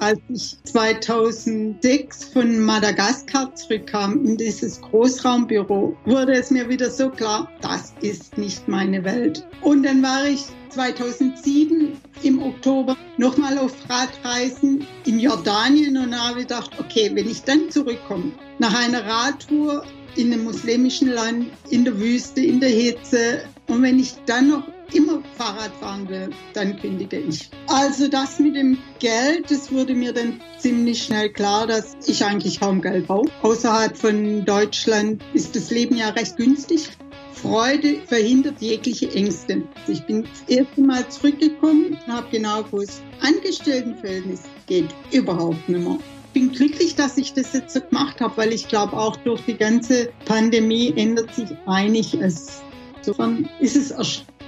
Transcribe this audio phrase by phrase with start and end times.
[0.00, 7.50] Als ich 2006 von Madagaskar zurückkam in dieses Großraumbüro, wurde es mir wieder so klar,
[7.60, 9.46] das ist nicht meine Welt.
[9.60, 16.70] Und dann war ich 2007 im Oktober nochmal auf Radreisen in Jordanien und habe gedacht,
[16.80, 19.84] okay, wenn ich dann zurückkomme, nach einer Radtour
[20.16, 24.64] in einem muslimischen Land, in der Wüste, in der Hitze und wenn ich dann noch
[24.94, 27.50] immer Fahrrad fahren will, dann kündige ich.
[27.66, 32.60] Also das mit dem Geld, das wurde mir dann ziemlich schnell klar, dass ich eigentlich
[32.60, 33.30] kaum Geld brauche.
[33.42, 36.88] Außerhalb von Deutschland ist das Leben ja recht günstig.
[37.32, 39.62] Freude verhindert jegliche Ängste.
[39.88, 45.98] Ich bin das erste Mal zurückgekommen und habe genau gewusst, Angestelltenverhältnis geht überhaupt nicht mehr.
[46.26, 49.40] Ich bin glücklich, dass ich das jetzt so gemacht habe, weil ich glaube, auch durch
[49.46, 52.60] die ganze Pandemie ändert sich einiges.
[52.98, 53.90] Insofern ist es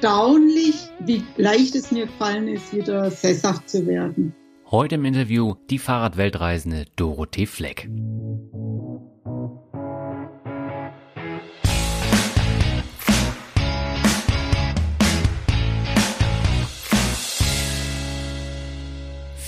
[0.02, 4.34] erstaunlich, wie leicht es mir gefallen ist, wieder sesshaft zu werden.
[4.68, 7.88] Heute im Interview die Fahrradweltreisende Dorothee Fleck.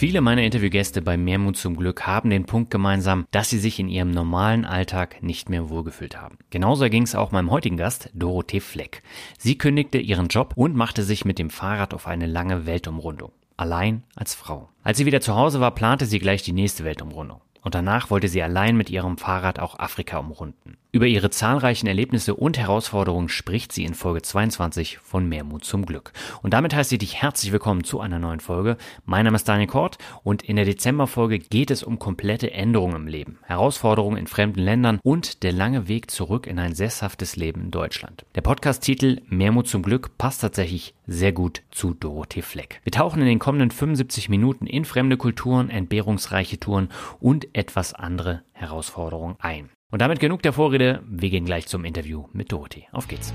[0.06, 3.88] Viele meiner Interviewgäste bei Mehrmut zum Glück haben den Punkt gemeinsam, dass sie sich in
[3.88, 6.36] ihrem normalen Alltag nicht mehr wohlgefühlt haben.
[6.50, 9.02] Genauso ging es auch meinem heutigen Gast, Dorothee Fleck.
[9.38, 13.32] Sie kündigte ihren Job und machte sich mit dem Fahrrad auf eine lange Weltumrundung.
[13.56, 14.68] Allein als Frau.
[14.82, 17.40] Als sie wieder zu Hause war, plante sie gleich die nächste Weltumrundung.
[17.64, 20.76] Und danach wollte sie allein mit ihrem Fahrrad auch Afrika umrunden.
[20.92, 26.12] Über ihre zahlreichen Erlebnisse und Herausforderungen spricht sie in Folge 22 von Mehrmut zum Glück.
[26.42, 28.76] Und damit heiße ich dich herzlich willkommen zu einer neuen Folge.
[29.06, 33.06] Mein Name ist Daniel Kort und in der Dezemberfolge geht es um komplette Änderungen im
[33.08, 37.70] Leben, Herausforderungen in fremden Ländern und der lange Weg zurück in ein sesshaftes Leben in
[37.72, 38.24] Deutschland.
[38.36, 42.80] Der Podcast-Titel Mehrmut zum Glück passt tatsächlich sehr gut zu Dorothee Fleck.
[42.84, 46.88] Wir tauchen in den kommenden 75 Minuten in fremde Kulturen, entbehrungsreiche Touren
[47.20, 49.70] und etwas andere Herausforderungen ein.
[49.90, 51.02] Und damit genug der Vorrede.
[51.08, 52.88] Wir gehen gleich zum Interview mit Dorothee.
[52.92, 53.32] Auf geht's.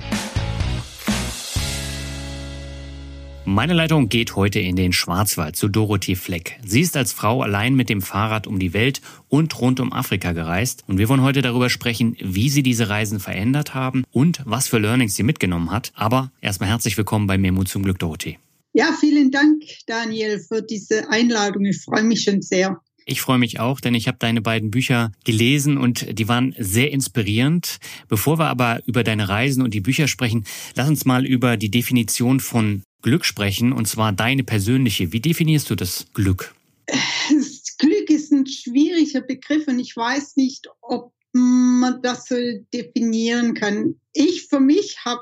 [3.52, 6.60] Meine Leitung geht heute in den Schwarzwald zu Dorothee Fleck.
[6.64, 10.34] Sie ist als Frau allein mit dem Fahrrad um die Welt und rund um Afrika
[10.34, 10.84] gereist.
[10.86, 14.78] Und wir wollen heute darüber sprechen, wie sie diese Reisen verändert haben und was für
[14.78, 15.92] Learnings sie mitgenommen hat.
[15.96, 18.38] Aber erstmal herzlich willkommen bei Mir Mut zum Glück, Dorothee.
[18.74, 21.66] Ja, vielen Dank, Daniel, für diese Einladung.
[21.66, 22.80] Ich freue mich schon sehr.
[23.08, 26.92] Ich freue mich auch, denn ich habe deine beiden Bücher gelesen und die waren sehr
[26.92, 27.80] inspirierend.
[28.08, 30.46] Bevor wir aber über deine Reisen und die Bücher sprechen,
[30.76, 35.12] lass uns mal über die Definition von Glück sprechen, und zwar deine persönliche.
[35.12, 36.54] Wie definierst du das Glück?
[36.88, 42.36] Das Glück ist ein schwieriger Begriff und ich weiß nicht, ob man das so
[42.74, 43.96] definieren kann.
[44.14, 45.22] Ich für mich habe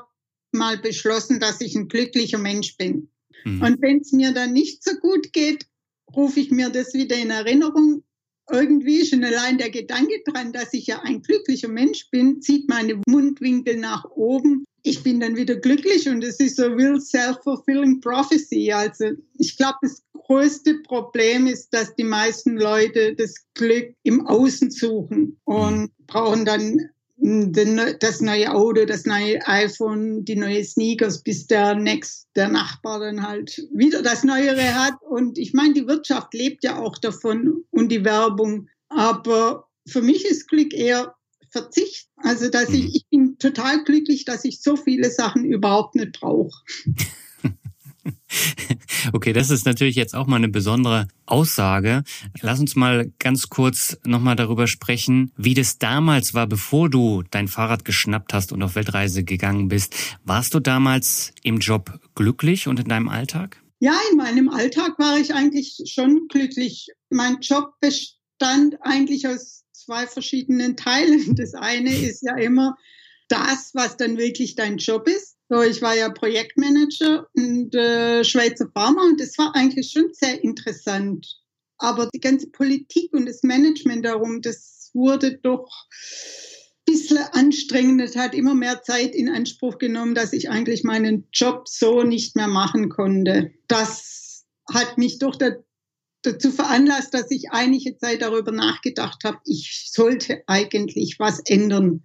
[0.52, 3.10] mal beschlossen, dass ich ein glücklicher Mensch bin.
[3.44, 3.62] Mhm.
[3.62, 5.66] Und wenn es mir dann nicht so gut geht,
[6.14, 8.02] rufe ich mir das wieder in Erinnerung.
[8.50, 13.00] Irgendwie schon allein der Gedanke dran, dass ich ja ein glücklicher Mensch bin, zieht meine
[13.06, 14.64] Mundwinkel nach oben.
[14.82, 18.72] Ich bin dann wieder glücklich und es ist so real self-fulfilling prophecy.
[18.72, 24.70] Also ich glaube, das größte Problem ist, dass die meisten Leute das Glück im Außen
[24.70, 26.90] suchen und brauchen dann
[27.20, 33.26] das neue Auto, das neue iPhone, die neue Sneakers, bis der next, der Nachbar dann
[33.26, 34.94] halt wieder das Neuere hat.
[35.02, 38.68] Und ich meine, die Wirtschaft lebt ja auch davon und die Werbung.
[38.88, 41.14] Aber für mich ist Glück eher
[41.50, 42.08] Verzicht.
[42.16, 42.90] Also, dass ich, mhm.
[42.92, 46.62] ich bin total glücklich, dass ich so viele Sachen überhaupt nicht brauche.
[49.12, 52.02] Okay, das ist natürlich jetzt auch mal eine besondere Aussage.
[52.40, 57.48] Lass uns mal ganz kurz nochmal darüber sprechen, wie das damals war, bevor du dein
[57.48, 59.94] Fahrrad geschnappt hast und auf Weltreise gegangen bist.
[60.24, 63.62] Warst du damals im Job glücklich und in deinem Alltag?
[63.80, 66.88] Ja, in meinem Alltag war ich eigentlich schon glücklich.
[67.10, 71.34] Mein Job bestand eigentlich aus zwei verschiedenen Teilen.
[71.36, 72.76] Das eine ist ja immer
[73.28, 75.36] das, was dann wirklich dein Job ist.
[75.48, 80.44] So, ich war ja Projektmanager und äh, Schweizer Pharma und das war eigentlich schon sehr
[80.44, 81.26] interessant.
[81.78, 85.70] Aber die ganze Politik und das Management darum, das wurde doch
[86.86, 88.02] ein bisschen anstrengend.
[88.02, 92.36] Es hat immer mehr Zeit in Anspruch genommen, dass ich eigentlich meinen Job so nicht
[92.36, 93.52] mehr machen konnte.
[93.68, 95.36] Das hat mich doch
[96.22, 102.04] dazu veranlasst, dass ich einige Zeit darüber nachgedacht habe, ich sollte eigentlich was ändern.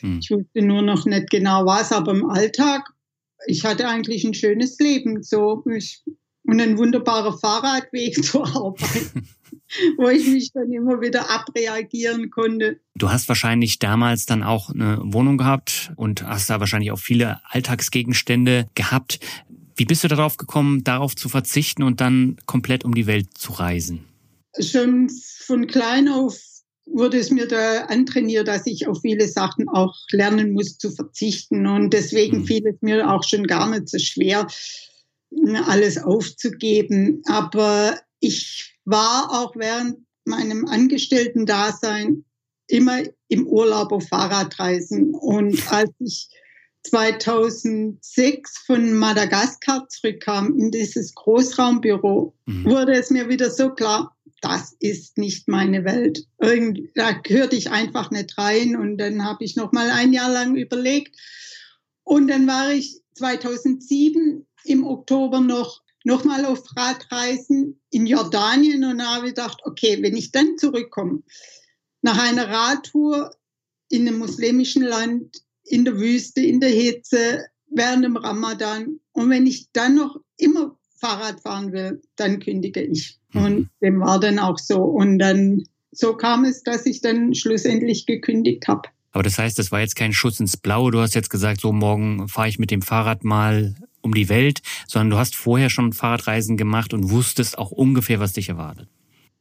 [0.00, 0.20] Hm.
[0.22, 2.90] Ich wusste nur noch nicht genau was, aber im Alltag,
[3.46, 5.22] ich hatte eigentlich ein schönes Leben.
[5.22, 6.02] So, ich,
[6.44, 9.12] und ein wunderbarer Fahrradweg zur Arbeit.
[9.96, 12.80] wo ich mich dann immer wieder abreagieren konnte.
[12.94, 17.40] Du hast wahrscheinlich damals dann auch eine Wohnung gehabt und hast da wahrscheinlich auch viele
[17.44, 19.20] Alltagsgegenstände gehabt.
[19.80, 23.52] Wie bist du darauf gekommen, darauf zu verzichten und dann komplett um die Welt zu
[23.52, 24.04] reisen?
[24.58, 25.08] Schon
[25.46, 26.38] von klein auf
[26.84, 31.66] wurde es mir da antrainiert, dass ich auf viele Sachen auch lernen muss zu verzichten.
[31.66, 32.44] Und deswegen mhm.
[32.44, 34.46] fiel es mir auch schon gar nicht so schwer,
[35.64, 37.22] alles aufzugeben.
[37.24, 39.96] Aber ich war auch während
[40.26, 42.26] meinem Angestellten-Dasein
[42.66, 45.14] immer im Urlaub auf Fahrradreisen.
[45.14, 46.28] Und als ich
[46.82, 52.64] 2006 von Madagaskar zurückkam in dieses Großraumbüro, mhm.
[52.64, 56.26] wurde es mir wieder so klar, das ist nicht meine Welt.
[56.40, 58.76] Irgend, da gehörte ich einfach nicht rein.
[58.76, 61.16] Und dann habe ich noch mal ein Jahr lang überlegt.
[62.04, 69.26] Und dann war ich 2007 im Oktober noch nochmal auf Radreisen in Jordanien und habe
[69.26, 71.22] gedacht, okay, wenn ich dann zurückkomme,
[72.00, 73.36] nach einer Radtour
[73.90, 79.46] in einem muslimischen Land, in der Wüste, in der Hitze, während dem Ramadan und wenn
[79.46, 83.18] ich dann noch immer Fahrrad fahren will, dann kündige ich.
[83.32, 83.44] Mhm.
[83.44, 84.82] Und dem war dann auch so.
[84.82, 88.88] Und dann so kam es, dass ich dann schlussendlich gekündigt habe.
[89.12, 90.92] Aber das heißt, das war jetzt kein Schuss ins Blaue.
[90.92, 94.60] Du hast jetzt gesagt, so morgen fahre ich mit dem Fahrrad mal um die Welt,
[94.86, 98.88] sondern du hast vorher schon Fahrradreisen gemacht und wusstest auch ungefähr, was dich erwartet.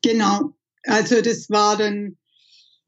[0.02, 0.54] Genau.
[0.84, 2.18] Also das war dann,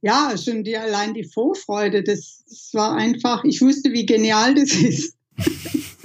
[0.01, 2.03] ja, schon die, allein die Vorfreude.
[2.03, 5.15] Das, das war einfach, ich wusste, wie genial das ist.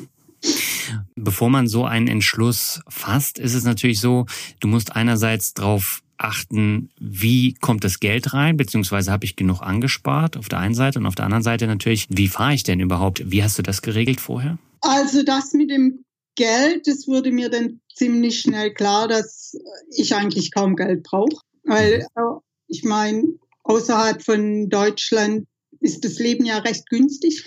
[1.17, 4.27] Bevor man so einen Entschluss fasst, ist es natürlich so,
[4.61, 10.37] du musst einerseits darauf achten, wie kommt das Geld rein, beziehungsweise habe ich genug angespart
[10.37, 13.31] auf der einen Seite und auf der anderen Seite natürlich, wie fahre ich denn überhaupt?
[13.31, 14.59] Wie hast du das geregelt vorher?
[14.81, 16.05] Also das mit dem
[16.37, 19.57] Geld, das wurde mir dann ziemlich schnell klar, dass
[19.95, 21.41] ich eigentlich kaum Geld brauche.
[21.65, 22.39] Weil mhm.
[22.69, 23.25] ich meine,
[23.69, 25.47] außerhalb von Deutschland
[25.81, 27.45] ist das Leben ja recht günstig.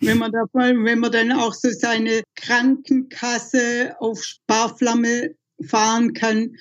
[0.00, 6.56] Wenn man, da, wenn man dann auch so seine Krankenkasse auf Sparflamme fahren kann.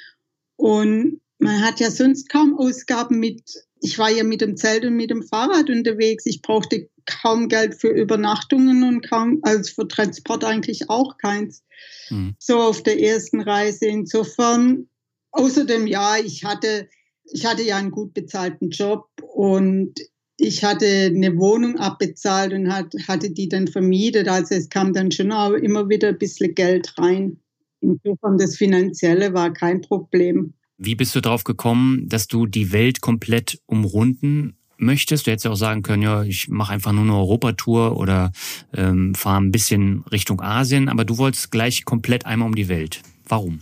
[0.56, 3.42] Und man hat ja sonst kaum Ausgaben mit,
[3.82, 6.26] ich war ja mit dem Zelt und mit dem Fahrrad unterwegs.
[6.26, 11.64] Ich brauchte kaum Geld für Übernachtungen und kaum, also für Transport eigentlich auch keins.
[12.10, 12.36] Mhm.
[12.40, 13.88] So auf der ersten Reise.
[13.88, 14.88] Insofern,
[15.32, 16.88] außerdem, ja, ich hatte,
[17.32, 19.94] ich hatte ja einen gut bezahlten Job und
[20.38, 24.28] ich hatte eine Wohnung abbezahlt und hat, hatte die dann vermietet.
[24.28, 27.38] Also es kam dann schon auch immer wieder ein bisschen Geld rein.
[27.82, 30.54] Insofern das Finanzielle war kein Problem.
[30.78, 35.26] Wie bist du darauf gekommen, dass du die Welt komplett umrunden möchtest.
[35.26, 38.32] Du hättest ja auch sagen können, ja, ich mache einfach nur eine Europatour oder
[38.74, 43.02] ähm, fahre ein bisschen Richtung Asien, aber du wolltest gleich komplett einmal um die Welt.
[43.28, 43.60] Warum?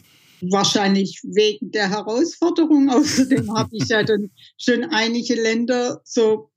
[0.49, 2.89] Wahrscheinlich wegen der Herausforderung.
[2.91, 6.49] Außerdem habe ich ja dann schon einige Länder so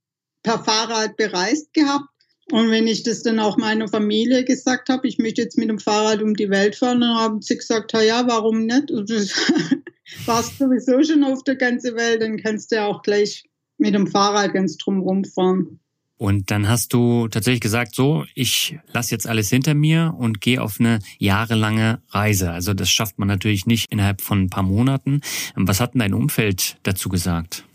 [0.43, 2.09] per Fahrrad bereist gehabt.
[2.51, 5.79] Und wenn ich das dann auch meiner Familie gesagt habe, ich möchte jetzt mit dem
[5.79, 8.91] Fahrrad um die Welt fahren, dann haben sie gesagt, ja, warum nicht?
[8.91, 9.15] Und du
[10.25, 14.05] warst sowieso schon auf der ganzen Welt, dann kannst du ja auch gleich mit dem
[14.05, 15.79] Fahrrad ganz drumherum fahren.
[16.17, 20.61] Und dann hast du tatsächlich gesagt, so, ich lasse jetzt alles hinter mir und gehe
[20.61, 22.51] auf eine jahrelange Reise.
[22.51, 25.21] Also das schafft man natürlich nicht innerhalb von ein paar Monaten.
[25.55, 27.65] Was hat denn dein Umfeld dazu gesagt?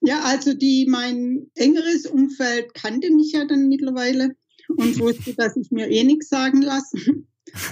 [0.00, 4.34] Ja, also die, mein engeres Umfeld kannte mich ja dann mittlerweile
[4.68, 6.98] und wusste, dass ich mir eh nichts sagen lasse.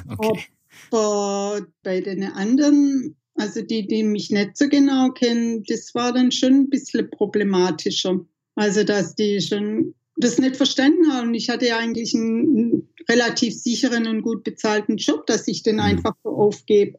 [0.07, 0.45] Okay.
[0.91, 6.33] Aber bei den anderen also die, die mich nicht so genau kennen, das war dann
[6.33, 8.21] schon ein bisschen problematischer.
[8.55, 11.35] Also dass die schon das nicht verstanden haben.
[11.35, 15.83] Ich hatte ja eigentlich einen, relativ sicheren und gut bezahlten Job, dass ich den mhm.
[15.83, 16.99] einfach so aufgebe.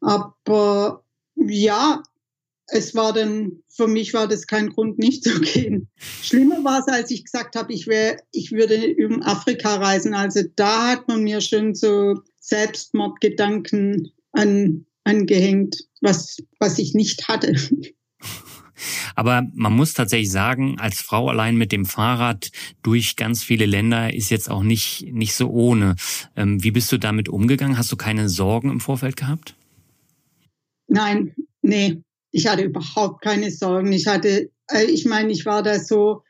[0.00, 1.04] Aber
[1.36, 2.02] ja,
[2.66, 5.88] es war dann, für mich war das kein Grund, nicht zu gehen.
[6.22, 10.14] Schlimmer war es, als ich gesagt habe, ich, wär, ich würde über Afrika reisen.
[10.14, 17.54] Also da hat man mir schon so Selbstmordgedanken an angehängt, was, was ich nicht hatte.
[19.14, 22.50] Aber man muss tatsächlich sagen, als Frau allein mit dem Fahrrad
[22.82, 25.96] durch ganz viele Länder ist jetzt auch nicht, nicht so ohne.
[26.36, 27.78] Ähm, wie bist du damit umgegangen?
[27.78, 29.54] Hast du keine Sorgen im Vorfeld gehabt?
[30.88, 33.92] Nein, nee, ich hatte überhaupt keine Sorgen.
[33.92, 36.22] Ich hatte, äh, ich meine, ich war da so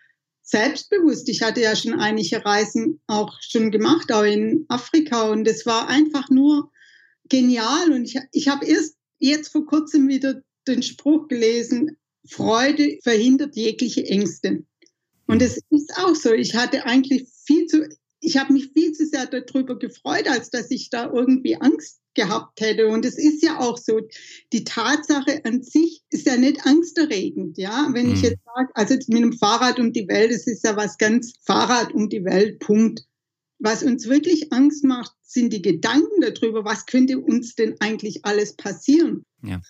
[0.42, 1.28] selbstbewusst.
[1.28, 5.30] Ich hatte ja schon einige Reisen auch schon gemacht, auch in Afrika.
[5.30, 6.70] Und es war einfach nur
[7.28, 11.96] genial und ich, ich habe erst jetzt vor kurzem wieder den Spruch gelesen,
[12.28, 14.64] Freude verhindert jegliche Ängste.
[15.26, 16.32] Und es ist auch so.
[16.32, 17.88] Ich hatte eigentlich viel zu,
[18.20, 22.60] ich habe mich viel zu sehr darüber gefreut, als dass ich da irgendwie Angst gehabt
[22.60, 22.88] hätte.
[22.88, 24.00] Und es ist ja auch so,
[24.52, 27.88] die Tatsache an sich ist ja nicht angsterregend, ja.
[27.92, 28.14] Wenn mhm.
[28.14, 31.32] ich jetzt sage, also mit dem Fahrrad um die Welt, es ist ja was ganz
[31.44, 33.04] Fahrrad um die Welt, Punkt.
[33.58, 38.56] Was uns wirklich Angst macht, sind die Gedanken darüber, was könnte uns denn eigentlich alles
[38.56, 39.24] passieren.
[39.42, 39.60] Ja.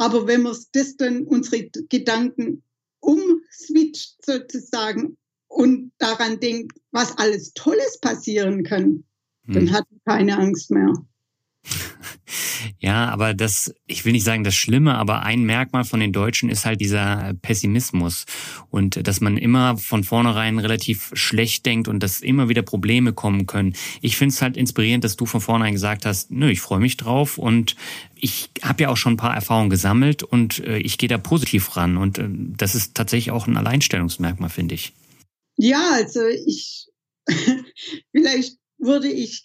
[0.00, 2.62] Aber wenn wir das dann unsere Gedanken
[3.00, 9.04] umswitcht sozusagen und daran denkt, was alles Tolles passieren kann,
[9.44, 9.54] hm.
[9.54, 10.94] dann hat man keine Angst mehr.
[12.78, 16.48] Ja, aber das, ich will nicht sagen das Schlimme, aber ein Merkmal von den Deutschen
[16.48, 18.26] ist halt dieser Pessimismus
[18.70, 23.46] und dass man immer von vornherein relativ schlecht denkt und dass immer wieder Probleme kommen
[23.46, 23.74] können.
[24.00, 26.96] Ich finde es halt inspirierend, dass du von vornherein gesagt hast, nö, ich freue mich
[26.96, 27.76] drauf und
[28.16, 31.76] ich habe ja auch schon ein paar Erfahrungen gesammelt und äh, ich gehe da positiv
[31.76, 34.92] ran und äh, das ist tatsächlich auch ein Alleinstellungsmerkmal, finde ich.
[35.56, 36.88] Ja, also ich,
[38.12, 39.44] vielleicht würde ich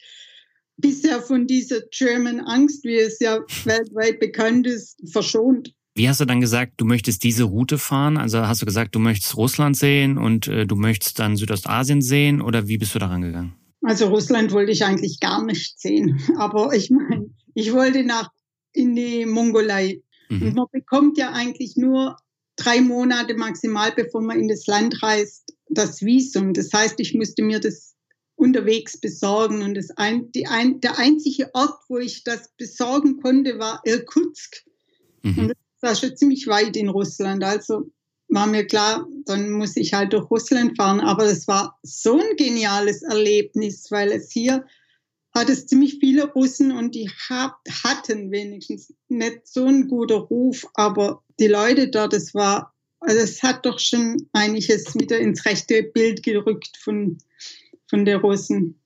[0.78, 5.74] bisher von dieser German Angst, wie es ja weltweit bekannt ist, verschont.
[5.98, 8.18] Wie hast du dann gesagt, du möchtest diese Route fahren?
[8.18, 12.42] Also hast du gesagt, du möchtest Russland sehen und äh, du möchtest dann Südostasien sehen
[12.42, 13.56] oder wie bist du daran gegangen?
[13.82, 18.30] Also Russland wollte ich eigentlich gar nicht sehen, aber ich meine, ich wollte nach
[18.74, 20.02] in die Mongolei.
[20.30, 20.42] Mhm.
[20.42, 22.18] Und man bekommt ja eigentlich nur
[22.58, 26.54] drei Monate maximal, bevor man in das Land reist, das Visum.
[26.54, 27.95] Das heißt, ich musste mir das
[28.36, 29.62] unterwegs besorgen.
[29.62, 34.64] Und das ein, die ein, der einzige Ort, wo ich das besorgen konnte, war Irkutsk.
[35.24, 35.40] Mhm.
[35.40, 37.44] Und das war schon ziemlich weit in Russland.
[37.44, 37.92] Also
[38.28, 41.00] war mir klar, dann muss ich halt durch Russland fahren.
[41.00, 44.66] Aber das war so ein geniales Erlebnis, weil es hier
[45.36, 50.66] hat es ziemlich viele Russen und die hat, hatten wenigstens nicht so einen guten Ruf,
[50.76, 55.84] aber die Leute dort, das war, also es hat doch schon einiges wieder ins rechte
[55.84, 57.18] Bild gerückt von
[57.96, 58.82] von der Russen.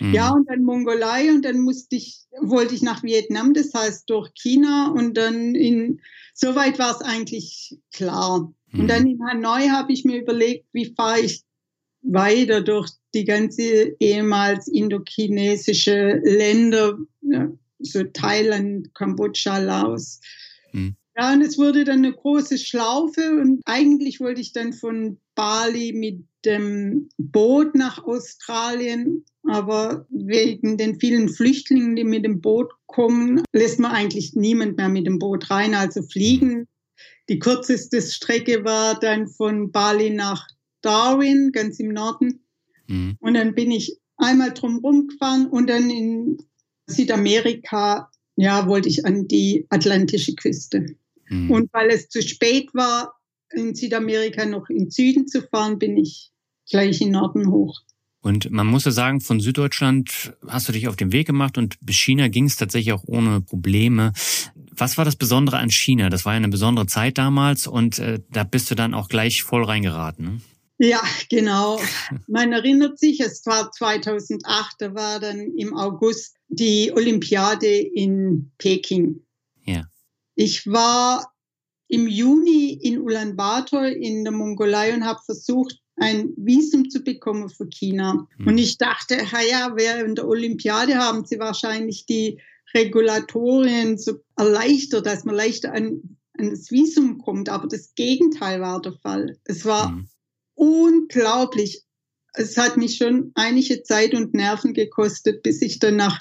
[0.00, 0.14] Mhm.
[0.14, 4.30] Ja, und dann Mongolei und dann musste ich, wollte ich nach Vietnam, das heißt durch
[4.34, 6.00] China und dann in,
[6.34, 8.52] soweit war es eigentlich klar.
[8.70, 8.80] Mhm.
[8.80, 11.42] Und dann in Hanoi habe ich mir überlegt, wie fahre ich
[12.02, 16.98] weiter durch die ganze ehemals indochinesische Länder,
[17.78, 20.20] so Thailand, Kambodscha, Laos.
[20.72, 20.96] Mhm.
[21.16, 25.92] Ja, und es wurde dann eine große Schlaufe und eigentlich wollte ich dann von Bali
[25.92, 33.42] mit dem Boot nach Australien, aber wegen den vielen Flüchtlingen, die mit dem Boot kommen,
[33.52, 35.74] lässt man eigentlich niemand mehr mit dem Boot rein.
[35.74, 36.66] Also fliegen.
[37.28, 40.46] Die kürzeste Strecke war dann von Bali nach
[40.82, 42.44] Darwin, ganz im Norden.
[42.86, 43.16] Mhm.
[43.20, 46.38] Und dann bin ich einmal drumherum gefahren und dann in
[46.86, 50.96] Südamerika, ja, wollte ich an die atlantische Küste.
[51.28, 51.50] Mhm.
[51.50, 53.19] Und weil es zu spät war,
[53.52, 56.30] in Südamerika noch in Süden zu fahren, bin ich
[56.68, 57.80] gleich in Norden hoch.
[58.22, 61.76] Und man muss ja sagen, von Süddeutschland hast du dich auf den Weg gemacht und
[61.80, 64.12] bis China ging es tatsächlich auch ohne Probleme.
[64.72, 66.10] Was war das Besondere an China?
[66.10, 69.42] Das war ja eine besondere Zeit damals und äh, da bist du dann auch gleich
[69.42, 70.24] voll reingeraten.
[70.24, 70.40] Ne?
[70.82, 71.78] Ja, genau.
[72.26, 79.20] Man erinnert sich, es war 2008, da war dann im August die Olympiade in Peking.
[79.64, 79.84] Ja.
[80.34, 81.32] Ich war
[81.90, 87.68] im Juni in Ulaanbaatar in der Mongolei und habe versucht, ein Visum zu bekommen für
[87.68, 88.28] China.
[88.38, 88.46] Mhm.
[88.46, 89.16] Und ich dachte,
[89.50, 92.40] ja, während der Olympiade haben sie wahrscheinlich die
[92.74, 97.48] Regulatorien so erleichtert, dass man leichter an, an das Visum kommt.
[97.48, 99.36] Aber das Gegenteil war der Fall.
[99.44, 100.08] Es war mhm.
[100.54, 101.82] unglaublich.
[102.34, 106.20] Es hat mich schon einige Zeit und Nerven gekostet, bis ich dann nach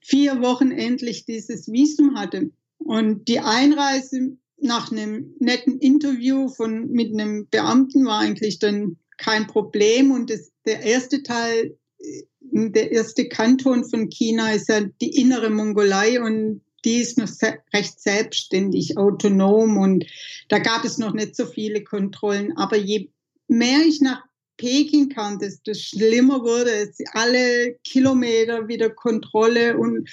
[0.00, 2.50] vier Wochen endlich dieses Visum hatte.
[2.76, 9.46] Und die Einreise nach einem netten Interview von, mit einem Beamten war eigentlich dann kein
[9.46, 10.10] Problem.
[10.10, 15.50] Und das, der erste Teil, äh, der erste Kanton von China ist ja die innere
[15.50, 17.28] Mongolei und die ist noch
[17.74, 20.06] recht selbstständig, autonom und
[20.48, 22.56] da gab es noch nicht so viele Kontrollen.
[22.56, 23.10] Aber je
[23.48, 24.22] mehr ich nach
[24.56, 26.98] Peking kam, desto schlimmer wurde es.
[27.12, 30.08] Alle Kilometer wieder Kontrolle und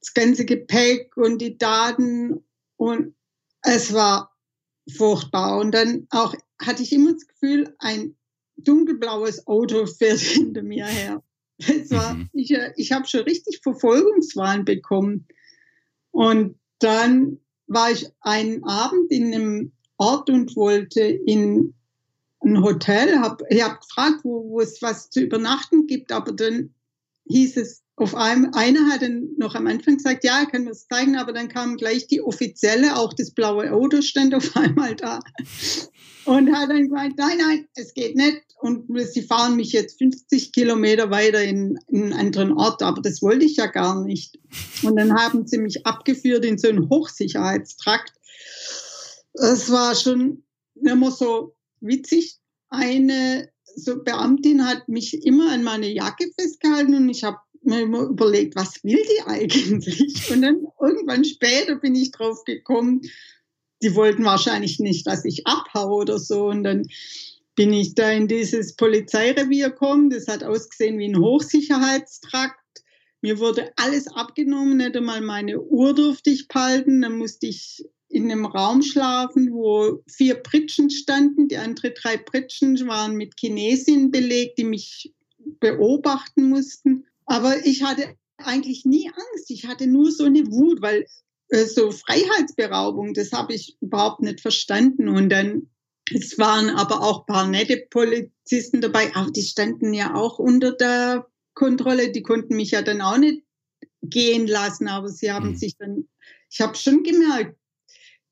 [0.00, 2.44] das ganze Gepäck und die Daten
[2.76, 3.14] und
[3.62, 4.34] es war
[4.96, 5.58] furchtbar.
[5.58, 8.16] Und dann auch hatte ich immer das Gefühl, ein
[8.56, 11.22] dunkelblaues Auto fährt hinter mir her.
[11.58, 12.30] Es war, mhm.
[12.32, 15.26] ich, ich habe schon richtig Verfolgungswahn bekommen.
[16.10, 21.74] Und dann war ich einen Abend in einem Ort und wollte in
[22.42, 23.20] ein Hotel.
[23.20, 26.74] Hab, ich habe gefragt, wo, wo es was zu übernachten gibt, aber dann
[27.28, 30.86] hieß es, auf einem, einer hat dann noch am Anfang gesagt, ja, kann mir das
[30.88, 35.20] zeigen, aber dann kam gleich die offizielle, auch das blaue Auto stand auf einmal da
[36.24, 40.52] und hat dann gemeint, nein, nein, es geht nicht und sie fahren mich jetzt 50
[40.52, 44.38] Kilometer weiter in, in einen anderen Ort, aber das wollte ich ja gar nicht.
[44.82, 48.12] Und dann haben sie mich abgeführt in so einen Hochsicherheitstrakt.
[49.34, 52.38] Es war schon immer so witzig.
[52.68, 57.38] Eine so Beamtin hat mich immer an meine Jacke festgehalten und ich habe
[57.70, 60.30] mir immer überlegt, was will die eigentlich?
[60.30, 63.02] Und dann irgendwann später bin ich drauf gekommen,
[63.82, 66.48] die wollten wahrscheinlich nicht, dass ich abhaue oder so.
[66.48, 66.86] Und dann
[67.54, 70.10] bin ich da in dieses Polizeirevier gekommen.
[70.10, 72.56] Das hat ausgesehen wie ein Hochsicherheitstrakt.
[73.22, 77.02] Mir wurde alles abgenommen, nicht einmal meine Uhr durfte ich behalten.
[77.02, 81.48] Dann musste ich in einem Raum schlafen, wo vier Pritschen standen.
[81.48, 85.14] Die anderen drei Pritschen waren mit Chinesinnen belegt, die mich
[85.60, 86.99] beobachten mussten.
[87.30, 89.52] Aber ich hatte eigentlich nie Angst.
[89.52, 91.06] Ich hatte nur so eine Wut, weil
[91.50, 95.08] äh, so Freiheitsberaubung, das habe ich überhaupt nicht verstanden.
[95.08, 95.70] Und dann,
[96.12, 100.72] es waren aber auch ein paar nette Polizisten dabei, aber die standen ja auch unter
[100.72, 102.10] der Kontrolle.
[102.10, 103.44] Die konnten mich ja dann auch nicht
[104.02, 105.56] gehen lassen, aber sie haben mhm.
[105.56, 106.08] sich dann,
[106.50, 107.56] ich habe schon gemerkt,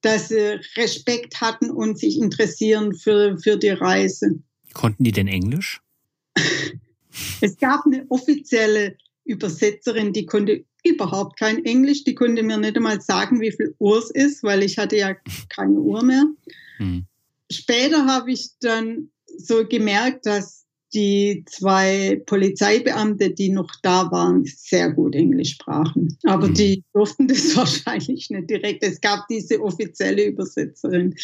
[0.00, 4.42] dass sie Respekt hatten und sich interessieren für, für die Reise.
[4.72, 5.80] Konnten die denn Englisch?
[7.40, 12.04] Es gab eine offizielle Übersetzerin, die konnte überhaupt kein Englisch.
[12.04, 15.14] Die konnte mir nicht einmal sagen, wie viel Uhr es ist, weil ich hatte ja
[15.48, 16.24] keine Uhr mehr.
[16.78, 17.04] Hm.
[17.50, 24.90] Später habe ich dann so gemerkt, dass die zwei Polizeibeamte, die noch da waren, sehr
[24.90, 26.16] gut Englisch sprachen.
[26.24, 26.54] Aber hm.
[26.54, 28.82] die durften das wahrscheinlich nicht direkt.
[28.82, 31.14] Es gab diese offizielle Übersetzerin.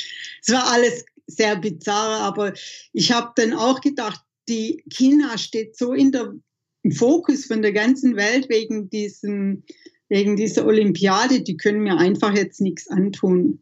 [0.42, 2.52] Es war alles sehr bizarr, aber
[2.92, 6.34] ich habe dann auch gedacht, die China steht so in der,
[6.82, 9.62] im Fokus von der ganzen Welt wegen diesem,
[10.08, 13.60] wegen dieser Olympiade, die können mir einfach jetzt nichts antun.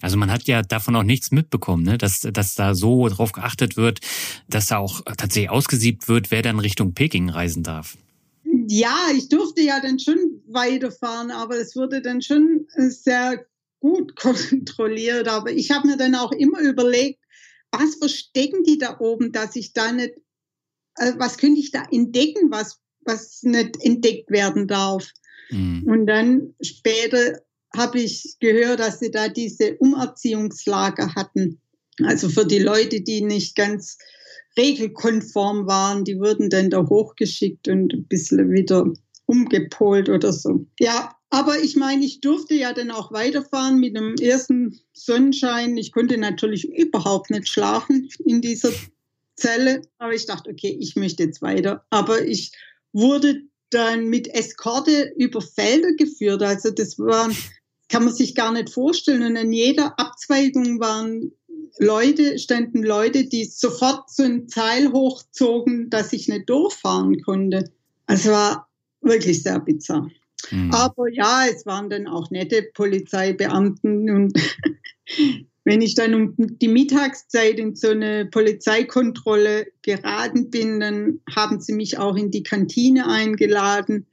[0.00, 1.96] Also man hat ja davon auch nichts mitbekommen, ne?
[1.96, 4.00] dass, dass da so drauf geachtet wird,
[4.48, 7.96] dass da auch tatsächlich ausgesiebt wird, wer dann Richtung Peking reisen darf.
[8.68, 13.46] Ja, ich durfte ja dann schon weiterfahren, aber es wurde dann schon sehr
[13.80, 15.28] gut kontrolliert.
[15.28, 17.20] Aber ich habe mir dann auch immer überlegt,
[17.70, 20.14] was verstecken die da oben, dass ich da nicht
[21.16, 25.10] was könnte ich da entdecken, was, was nicht entdeckt werden darf.
[25.50, 25.84] Mhm.
[25.86, 27.40] Und dann später
[27.74, 31.60] habe ich gehört, dass sie da diese Umerziehungslager hatten.
[32.02, 33.98] Also für die Leute, die nicht ganz
[34.56, 38.92] regelkonform waren, die wurden dann da hochgeschickt und ein bisschen wieder
[39.26, 40.66] umgepolt oder so.
[40.78, 45.76] Ja, aber ich meine, ich durfte ja dann auch weiterfahren mit dem ersten Sonnenschein.
[45.76, 48.70] Ich konnte natürlich überhaupt nicht schlafen in dieser
[49.36, 49.82] Zelle.
[49.98, 51.84] Aber ich dachte, okay, ich möchte jetzt weiter.
[51.90, 52.52] Aber ich
[52.92, 56.42] wurde dann mit Eskorte über Felder geführt.
[56.42, 57.30] Also das war,
[57.88, 59.22] kann man sich gar nicht vorstellen.
[59.22, 61.32] Und an jeder Abzweigung waren
[61.78, 67.72] Leute, standen Leute, die sofort so ein Zeil hochzogen, dass ich nicht durchfahren konnte.
[68.06, 68.68] Also war
[69.00, 70.08] wirklich sehr bizarr.
[70.50, 70.70] Mhm.
[70.72, 74.38] Aber ja, es waren dann auch nette Polizeibeamten und
[75.64, 81.72] wenn ich dann um die Mittagszeit in so eine Polizeikontrolle geraten bin, dann haben sie
[81.72, 84.06] mich auch in die Kantine eingeladen.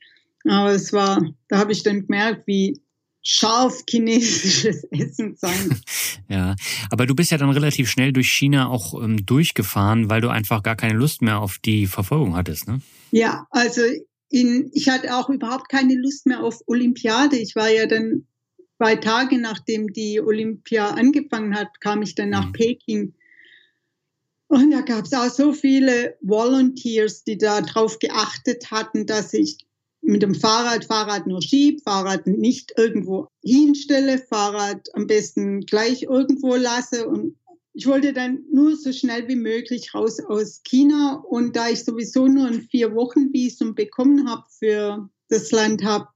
[0.48, 2.82] Aber es war, da habe ich dann gemerkt, wie
[3.22, 5.80] scharf chinesisches Essen sein.
[6.30, 6.56] ja,
[6.90, 10.64] aber du bist ja dann relativ schnell durch China auch ähm, durchgefahren, weil du einfach
[10.64, 12.82] gar keine Lust mehr auf die Verfolgung hattest, ne?
[13.12, 13.82] Ja, also
[14.30, 17.36] in, ich hatte auch überhaupt keine Lust mehr auf Olympiade.
[17.36, 18.26] Ich war ja dann
[18.82, 22.54] zwei Tage nachdem die Olympia angefangen hat, kam ich dann nach mhm.
[22.54, 23.14] Peking.
[24.48, 29.60] Und da gab es auch so viele Volunteers, die darauf geachtet hatten, dass ich
[30.02, 36.56] mit dem Fahrrad Fahrrad nur schieb, Fahrrad nicht irgendwo hinstelle, Fahrrad am besten gleich irgendwo
[36.56, 37.08] lasse.
[37.08, 37.36] Und
[37.74, 41.24] ich wollte dann nur so schnell wie möglich raus aus China.
[41.30, 46.08] Und da ich sowieso nur ein vier Wochen Visum bekommen habe für das Land, habe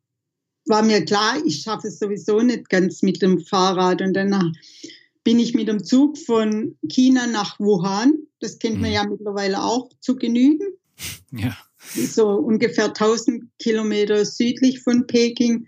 [0.66, 4.02] war mir klar, ich schaffe es sowieso nicht ganz mit dem Fahrrad.
[4.02, 4.52] Und danach
[5.24, 8.14] bin ich mit dem Zug von China nach Wuhan.
[8.40, 8.96] Das kennt man mhm.
[8.96, 10.68] ja mittlerweile auch zu genügen.
[11.38, 11.58] Ja.
[11.94, 15.68] So ungefähr 1000 Kilometer südlich von Peking.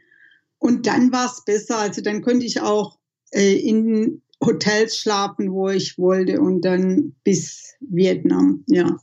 [0.60, 1.78] Und dann war es besser.
[1.78, 2.98] Also dann konnte ich auch
[3.32, 8.98] äh, in Hotels schlafen, wo ich wollte und dann bis Vietnam, ja.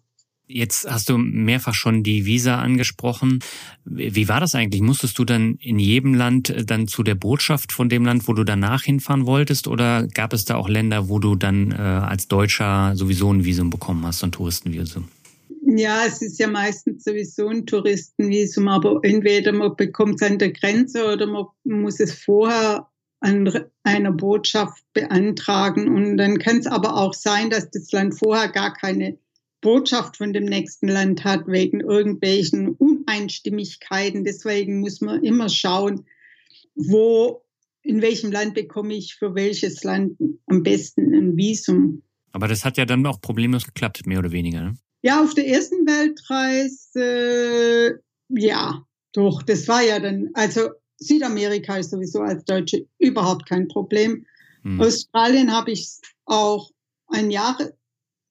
[0.47, 3.39] Jetzt hast du mehrfach schon die Visa angesprochen.
[3.85, 4.83] Wie war das eigentlich?
[4.83, 8.35] Musstest du dann in jedem Land äh, dann zu der Botschaft von dem Land, wo
[8.35, 9.69] du danach hinfahren wolltest?
[9.69, 13.71] Oder gab es da auch Länder, wo du dann äh, als Deutscher sowieso ein Visum
[13.71, 15.09] bekommen hast, ein Touristenvisum?
[15.67, 20.53] Ja, es ist ja meistens sowieso ein Touristenvisum, aber entweder man bekommt es an der
[20.53, 22.87] Grenze oder man muss es vorher
[23.21, 23.51] an
[23.83, 25.89] einer Botschaft beantragen.
[25.89, 29.19] Und dann kann es aber auch sein, dass das Land vorher gar keine
[29.65, 34.23] Botschaft von dem nächsten Land hat, wegen irgendwelchen Uneinstimmigkeiten.
[34.23, 36.05] Deswegen muss man immer schauen,
[36.75, 37.43] wo,
[37.81, 42.03] in welchem Land bekomme ich für welches Land am besten ein Visum.
[42.33, 44.61] Aber das hat ja dann auch problemlos geklappt, mehr oder weniger.
[44.61, 44.75] Ne?
[45.01, 46.93] Ja, auf der ersten Weltreise,
[48.29, 54.27] ja, doch, das war ja dann, also Südamerika ist sowieso als Deutsche überhaupt kein Problem.
[54.63, 54.79] Hm.
[54.79, 55.89] Australien habe ich
[56.27, 56.71] auch
[57.07, 57.57] ein Jahr,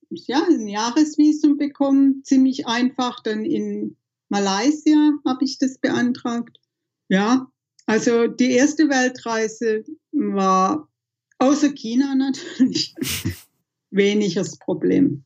[0.10, 3.22] ja, ein Jahresvisum bekommen, ziemlich einfach.
[3.22, 3.98] Dann in
[4.30, 6.58] Malaysia habe ich das beantragt.
[7.10, 7.48] Ja,
[7.86, 10.88] also die erste Weltreise war
[11.40, 12.96] außer China natürlich
[13.92, 15.24] weniges Problem.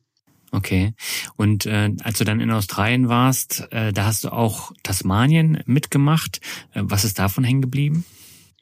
[0.50, 0.94] Okay.
[1.36, 6.40] Und äh, als du dann in Australien warst, äh, da hast du auch Tasmanien mitgemacht.
[6.72, 8.04] Äh, was ist davon hängen geblieben?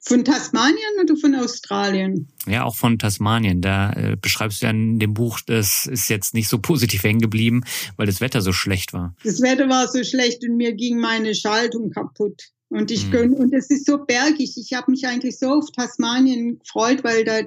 [0.09, 2.29] Von Tasmanien oder von Australien?
[2.47, 3.61] Ja, auch von Tasmanien.
[3.61, 7.21] Da äh, beschreibst du ja in dem Buch, das ist jetzt nicht so positiv hängen
[7.21, 7.65] geblieben,
[7.97, 9.17] weil das Wetter so schlecht war.
[9.25, 12.51] Das Wetter war so schlecht und mir ging meine Schaltung kaputt.
[12.69, 13.35] Und ich hm.
[13.35, 14.57] und es ist so bergig.
[14.57, 17.41] Ich habe mich eigentlich so auf Tasmanien gefreut, weil da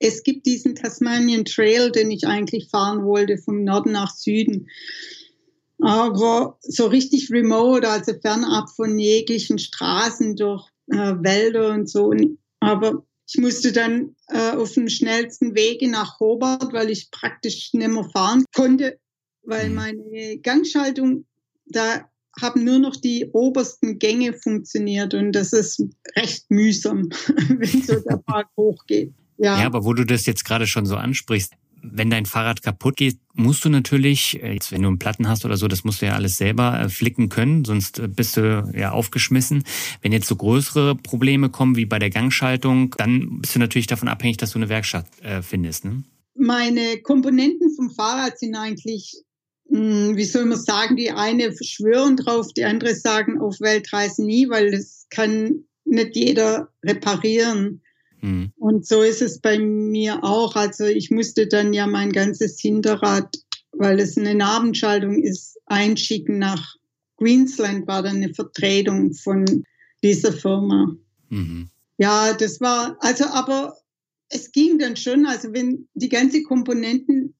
[0.00, 4.66] es gibt diesen Tasmanian Trail, den ich eigentlich fahren wollte, vom Norden nach Süden.
[5.78, 12.12] Aber so richtig remote, also fernab von jeglichen Straßen durch äh, Wälder und so.
[12.60, 17.88] Aber ich musste dann äh, auf dem schnellsten Wege nach Hobart, weil ich praktisch nicht
[17.88, 18.98] mehr fahren konnte,
[19.42, 19.74] weil mhm.
[19.74, 21.26] meine Gangschaltung,
[21.66, 22.08] da
[22.40, 25.84] haben nur noch die obersten Gänge funktioniert und das ist
[26.16, 27.08] recht mühsam,
[27.48, 29.12] wenn so der Park hochgeht.
[29.38, 29.58] Ja.
[29.58, 33.18] ja, aber wo du das jetzt gerade schon so ansprichst, wenn dein Fahrrad kaputt geht,
[33.34, 36.06] musst du natürlich, äh, jetzt wenn du einen Platten hast oder so, das musst du
[36.06, 39.64] ja alles selber äh, flicken können, sonst äh, bist du ja aufgeschmissen.
[40.00, 44.08] Wenn jetzt so größere Probleme kommen wie bei der Gangschaltung, dann bist du natürlich davon
[44.08, 45.06] abhängig, dass du eine Werkstatt
[45.42, 45.84] findest.
[45.84, 46.04] Ne?
[46.34, 49.22] Meine Komponenten vom Fahrrad sind eigentlich,
[49.68, 54.26] mh, hm, wie soll man sagen, die eine schwören drauf, die andere sagen auf Weltreisen
[54.26, 57.82] nie, weil das kann nicht jeder reparieren.
[58.22, 58.52] Mhm.
[58.56, 60.56] Und so ist es bei mir auch.
[60.56, 63.36] Also ich musste dann ja mein ganzes Hinterrad,
[63.72, 66.76] weil es eine Nabenschaltung ist, einschicken nach
[67.16, 69.64] Queensland, war dann eine Vertretung von
[70.02, 70.96] dieser Firma.
[71.28, 71.68] Mhm.
[71.98, 73.76] Ja, das war, also aber
[74.28, 77.34] es ging dann schon, also wenn die ganzen Komponenten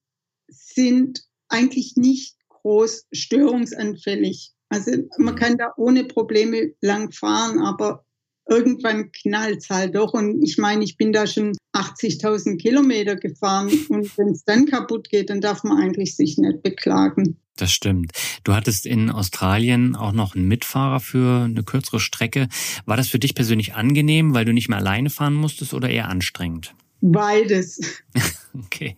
[0.47, 4.51] sind eigentlich nicht groß störungsanfällig.
[4.69, 5.37] Also man mhm.
[5.37, 8.05] kann da ohne Probleme lang fahren, aber
[8.47, 10.13] irgendwann knallt halt doch.
[10.13, 15.09] Und ich meine, ich bin da schon 80.000 Kilometer gefahren und wenn es dann kaputt
[15.09, 17.37] geht, dann darf man eigentlich sich nicht beklagen.
[17.55, 18.11] Das stimmt.
[18.43, 22.47] Du hattest in Australien auch noch einen Mitfahrer für eine kürzere Strecke.
[22.85, 26.09] War das für dich persönlich angenehm, weil du nicht mehr alleine fahren musstest oder eher
[26.09, 26.73] anstrengend?
[27.01, 27.79] Beides.
[28.65, 28.97] okay.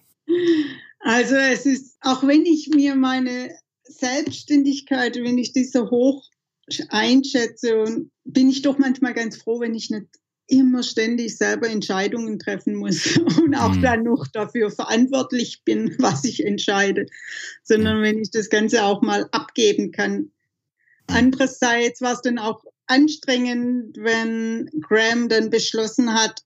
[0.99, 3.51] Also es ist, auch wenn ich mir meine
[3.83, 6.23] Selbstständigkeit, wenn ich diese hoch
[6.89, 10.07] einschätze und bin ich doch manchmal ganz froh, wenn ich nicht
[10.47, 13.81] immer ständig selber Entscheidungen treffen muss und auch mhm.
[13.81, 17.07] dann noch dafür verantwortlich bin, was ich entscheide,
[17.63, 20.31] sondern wenn ich das Ganze auch mal abgeben kann.
[21.07, 26.41] Andererseits war es dann auch anstrengend, wenn Graham dann beschlossen hat,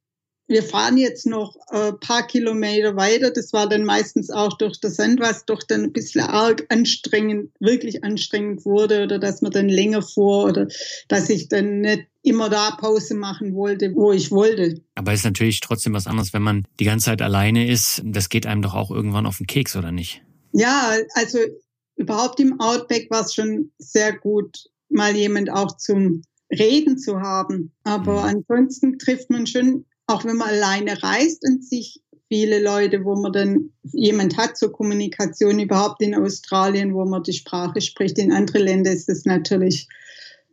[0.50, 3.30] wir fahren jetzt noch ein paar Kilometer weiter.
[3.30, 7.52] Das war dann meistens auch durch das Sand, was doch dann ein bisschen arg anstrengend,
[7.60, 10.68] wirklich anstrengend wurde oder dass man dann länger fuhr oder
[11.08, 14.82] dass ich dann nicht immer da Pause machen wollte, wo ich wollte.
[14.96, 18.02] Aber ist natürlich trotzdem was anderes, wenn man die ganze Zeit alleine ist.
[18.04, 20.24] Das geht einem doch auch irgendwann auf den Keks, oder nicht?
[20.52, 21.38] Ja, also
[21.96, 27.72] überhaupt im Outback war es schon sehr gut, mal jemand auch zum Reden zu haben.
[27.84, 28.44] Aber mhm.
[28.50, 33.34] ansonsten trifft man schon auch wenn man alleine reist und sich viele Leute, wo man
[33.34, 38.18] dann jemand hat zur Kommunikation, überhaupt in Australien, wo man die Sprache spricht.
[38.18, 39.88] In andere Länder ist das natürlich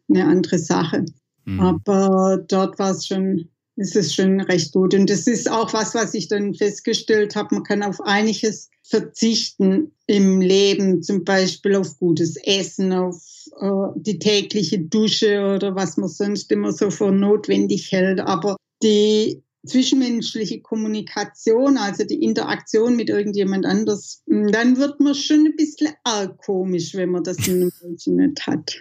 [0.08, 1.04] eine andere Sache.
[1.44, 1.60] Mhm.
[1.60, 4.94] Aber dort war es schon, ist es schon recht gut.
[4.94, 7.56] Und das ist auch was, was ich dann festgestellt habe.
[7.56, 13.22] Man kann auf einiges verzichten im Leben, zum Beispiel auf gutes Essen, auf
[13.60, 18.20] äh, die tägliche Dusche oder was man sonst immer so für notwendig hält.
[18.20, 25.46] Aber die zwischenmenschliche Kommunikation, also die Interaktion mit irgendjemand anders, hm, dann wird man schon
[25.46, 28.76] ein bisschen arg komisch, wenn man das in einem Menschen nicht hat.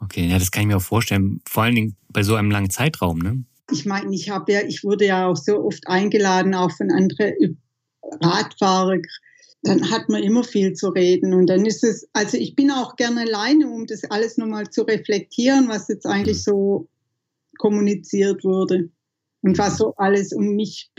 [0.00, 1.40] Okay, ja, das kann ich mir auch vorstellen.
[1.46, 3.44] Vor allen Dingen bei so einem langen Zeitraum, ne?
[3.70, 7.62] Ich meine, ich habe ja, ich wurde ja auch so oft eingeladen, auch von anderen
[8.20, 9.02] Radfahrern
[9.64, 11.32] dann hat man immer viel zu reden.
[11.32, 14.82] Und dann ist es, also ich bin auch gerne alleine, um das alles nochmal zu
[14.82, 16.86] reflektieren, was jetzt eigentlich so
[17.58, 18.90] kommuniziert wurde
[19.44, 20.90] und was so alles um mich,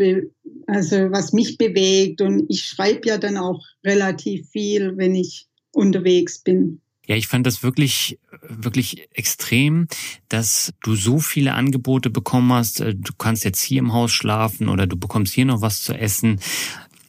[0.68, 2.22] also was mich bewegt.
[2.22, 6.80] Und ich schreibe ja dann auch relativ viel, wenn ich unterwegs bin.
[7.08, 9.88] Ja, ich fand das wirklich, wirklich extrem,
[10.30, 12.82] dass du so viele Angebote bekommen hast.
[12.82, 16.40] Du kannst jetzt hier im Haus schlafen oder du bekommst hier noch was zu essen.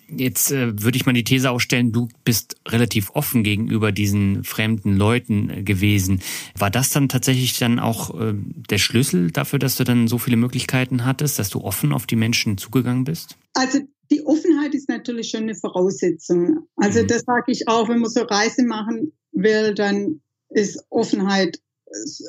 [0.09, 4.97] Jetzt äh, würde ich mal die These aufstellen, du bist relativ offen gegenüber diesen fremden
[4.97, 6.21] Leuten äh, gewesen.
[6.57, 10.37] War das dann tatsächlich dann auch äh, der Schlüssel dafür, dass du dann so viele
[10.37, 13.37] Möglichkeiten hattest, dass du offen auf die Menschen zugegangen bist?
[13.55, 16.69] Also die Offenheit ist natürlich schon eine Voraussetzung.
[16.77, 17.09] Also mhm.
[17.09, 21.61] das sage ich auch, wenn man so Reise machen will, dann ist Offenheit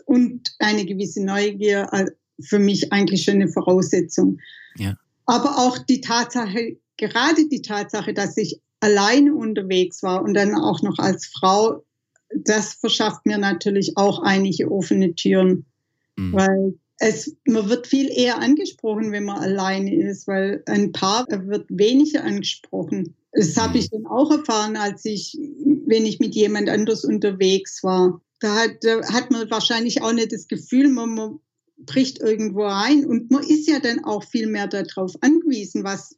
[0.05, 2.05] und eine gewisse Neugier äh,
[2.41, 4.39] für mich eigentlich schon eine Voraussetzung.
[4.77, 4.95] Ja.
[5.25, 10.81] Aber auch die Tatsache, gerade die Tatsache, dass ich alleine unterwegs war und dann auch
[10.81, 11.83] noch als Frau,
[12.33, 15.65] das verschafft mir natürlich auch einige offene Türen,
[16.15, 16.33] mhm.
[16.33, 21.65] weil es, man wird viel eher angesprochen, wenn man alleine ist, weil ein Paar wird
[21.69, 23.15] weniger angesprochen.
[23.31, 23.79] Das habe mhm.
[23.79, 25.37] ich dann auch erfahren, als ich,
[25.85, 28.21] wenn ich mit jemand anders unterwegs war.
[28.39, 31.39] Da hat, da hat man wahrscheinlich auch nicht das Gefühl, man, man
[31.77, 36.17] bricht irgendwo ein und man ist ja dann auch viel mehr darauf angewiesen, was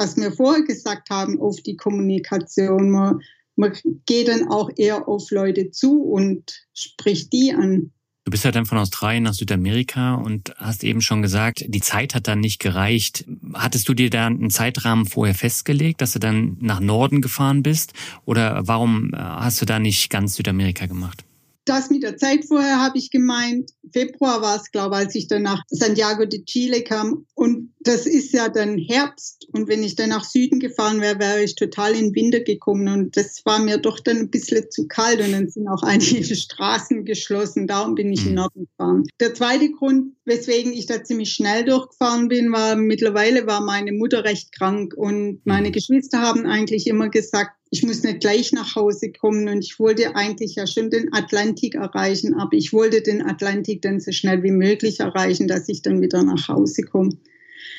[0.00, 2.90] was wir vorher gesagt haben, auf die Kommunikation.
[2.90, 3.20] Man,
[3.54, 7.92] man geht dann auch eher auf Leute zu und spricht die an.
[8.24, 12.14] Du bist ja dann von Australien nach Südamerika und hast eben schon gesagt, die Zeit
[12.14, 13.26] hat dann nicht gereicht.
[13.52, 17.92] Hattest du dir da einen Zeitrahmen vorher festgelegt, dass du dann nach Norden gefahren bist?
[18.24, 21.24] Oder warum äh, hast du da nicht ganz Südamerika gemacht?
[21.70, 25.28] Das mit der Zeit vorher habe ich gemeint, Februar war es, glaube ich, als ich
[25.28, 27.26] dann nach Santiago de Chile kam.
[27.34, 29.46] Und das ist ja dann Herbst.
[29.52, 32.88] Und wenn ich dann nach Süden gefahren wäre, wäre ich total in den Winter gekommen.
[32.88, 35.20] Und das war mir doch dann ein bisschen zu kalt.
[35.20, 37.68] Und dann sind auch einige Straßen geschlossen.
[37.68, 38.38] Darum bin ich in mhm.
[38.38, 39.04] Norden gefahren.
[39.20, 44.24] Der zweite Grund, weswegen ich da ziemlich schnell durchgefahren bin, war, mittlerweile war meine Mutter
[44.24, 44.92] recht krank.
[44.96, 45.72] Und meine mhm.
[45.72, 50.16] Geschwister haben eigentlich immer gesagt, ich muss nicht gleich nach Hause kommen und ich wollte
[50.16, 54.50] eigentlich ja schon den Atlantik erreichen, aber ich wollte den Atlantik dann so schnell wie
[54.50, 57.16] möglich erreichen, dass ich dann wieder nach Hause komme.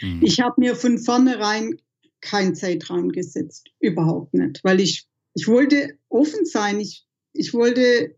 [0.01, 0.21] Mhm.
[0.23, 1.77] Ich habe mir von vornherein
[2.21, 8.15] keinen Zeitraum gesetzt, überhaupt nicht, weil ich, ich wollte offen sein, ich, ich wollte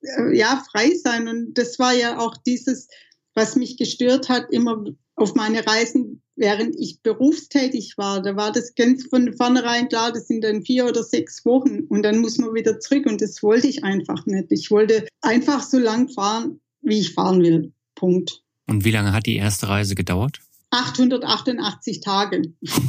[0.00, 2.88] äh, ja frei sein und das war ja auch dieses,
[3.34, 4.82] was mich gestört hat, immer
[5.16, 10.28] auf meine Reisen während ich berufstätig war, da war das ganz von vornherein klar, das
[10.28, 13.68] sind dann vier oder sechs Wochen und dann muss man wieder zurück und das wollte
[13.68, 14.46] ich einfach nicht.
[14.50, 17.72] Ich wollte einfach so lang fahren, wie ich fahren will.
[17.94, 18.42] Punkt.
[18.66, 20.40] Und wie lange hat die erste Reise gedauert?
[20.70, 22.42] 888 Tage.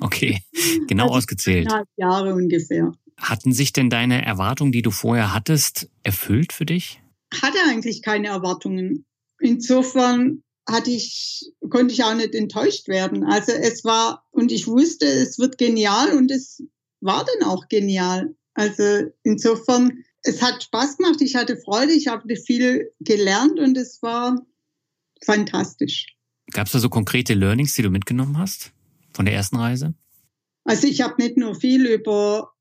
[0.00, 0.40] Okay,
[0.86, 1.68] genau also ausgezählt.
[1.96, 2.92] Jahre ungefähr.
[3.16, 7.02] Hatten sich denn deine Erwartungen, die du vorher hattest, erfüllt für dich?
[7.34, 9.04] Hatte eigentlich keine Erwartungen.
[9.40, 13.24] Insofern hatte ich, konnte ich auch nicht enttäuscht werden.
[13.24, 16.62] Also es war, und ich wusste, es wird genial und es
[17.00, 18.34] war dann auch genial.
[18.54, 24.02] Also insofern, es hat Spaß gemacht, ich hatte Freude, ich habe viel gelernt und es
[24.02, 24.44] war
[25.24, 26.06] fantastisch.
[26.52, 28.72] Gab es da so konkrete Learnings, die du mitgenommen hast
[29.12, 29.94] von der ersten Reise?
[30.64, 32.52] Also ich habe nicht nur viel über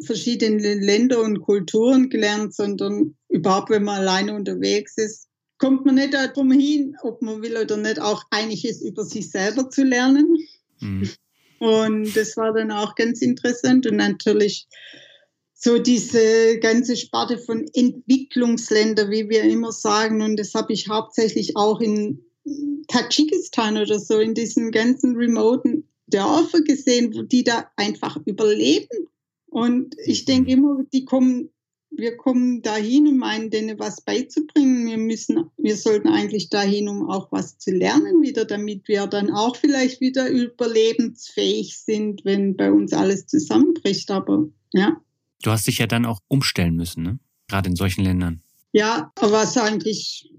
[0.00, 5.28] verschiedene Länder und Kulturen gelernt, sondern überhaupt, wenn man alleine unterwegs ist,
[5.62, 9.70] kommt man nicht darum hin, ob man will oder nicht, auch einiges über sich selber
[9.70, 10.36] zu lernen.
[10.80, 11.08] Mhm.
[11.60, 14.66] Und das war dann auch ganz interessant und natürlich
[15.54, 20.20] so diese ganze Sparte von Entwicklungsländern, wie wir immer sagen.
[20.20, 22.20] Und das habe ich hauptsächlich auch in
[22.88, 29.06] Tadschikistan oder so, in diesen ganzen remoten Dörfer gesehen, wo die da einfach überleben.
[29.46, 31.50] Und ich denke immer, die kommen
[31.94, 34.86] wir kommen dahin, um meinen denen was beizubringen.
[34.86, 39.30] Wir müssen, wir sollten eigentlich dahin, um auch was zu lernen wieder, damit wir dann
[39.30, 44.10] auch vielleicht wieder überlebensfähig sind, wenn bei uns alles zusammenbricht.
[44.10, 45.00] Aber ja.
[45.42, 47.18] Du hast dich ja dann auch umstellen müssen, ne?
[47.48, 48.42] Gerade in solchen Ländern.
[48.72, 50.32] Ja, aber was eigentlich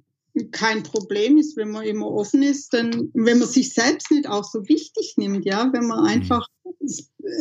[0.52, 4.44] kein Problem ist, wenn man immer offen ist, dann, wenn man sich selbst nicht auch
[4.44, 6.08] so wichtig nimmt, ja, wenn man mhm.
[6.08, 6.48] einfach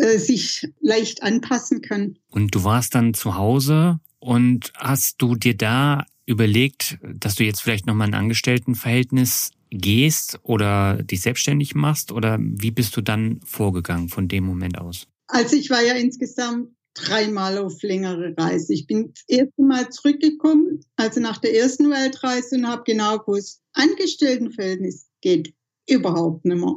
[0.00, 2.18] äh, sich leicht anpassen kann.
[2.28, 7.60] Und du warst dann zu Hause und hast du dir da überlegt, dass du jetzt
[7.60, 14.08] vielleicht nochmal ein Angestelltenverhältnis gehst oder dich selbstständig machst oder wie bist du dann vorgegangen
[14.08, 15.08] von dem Moment aus?
[15.28, 18.74] Also ich war ja insgesamt dreimal auf längere Reise.
[18.74, 23.60] Ich bin das erste Mal zurückgekommen, also nach der ersten Weltreise und habe genau gewusst,
[23.72, 25.54] Angestelltenverhältnis geht
[25.88, 26.76] überhaupt nicht mehr.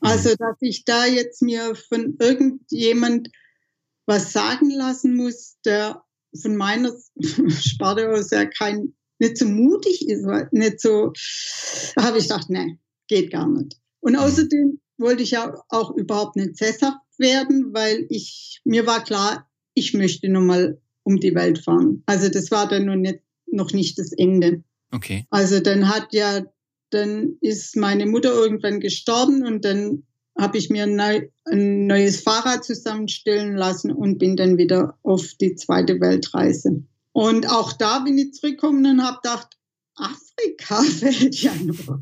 [0.00, 0.36] Also, mhm.
[0.38, 3.28] dass ich da jetzt mir von irgendjemand
[4.06, 6.02] was sagen lassen muss, der
[6.40, 6.92] von meiner
[7.60, 11.12] Sparte aus ja kein, nicht so mutig ist, nicht so,
[11.94, 13.76] da habe ich gedacht, nee, geht gar nicht.
[14.00, 19.49] Und außerdem wollte ich ja auch überhaupt nicht sesshaft werden, weil ich, mir war klar,
[19.74, 22.02] ich möchte nun mal um die Welt fahren.
[22.06, 24.62] Also das war dann noch nicht, noch nicht das Ende.
[24.92, 25.26] Okay.
[25.30, 26.42] Also dann hat ja,
[26.90, 30.04] dann ist meine Mutter irgendwann gestorben und dann
[30.38, 36.00] habe ich mir ein, neues Fahrrad zusammenstellen lassen und bin dann wieder auf die zweite
[36.00, 36.84] Weltreise.
[37.12, 39.58] Und auch da bin ich zurückgekommen und habe gedacht,
[39.96, 42.00] Afrika fällt ja nur.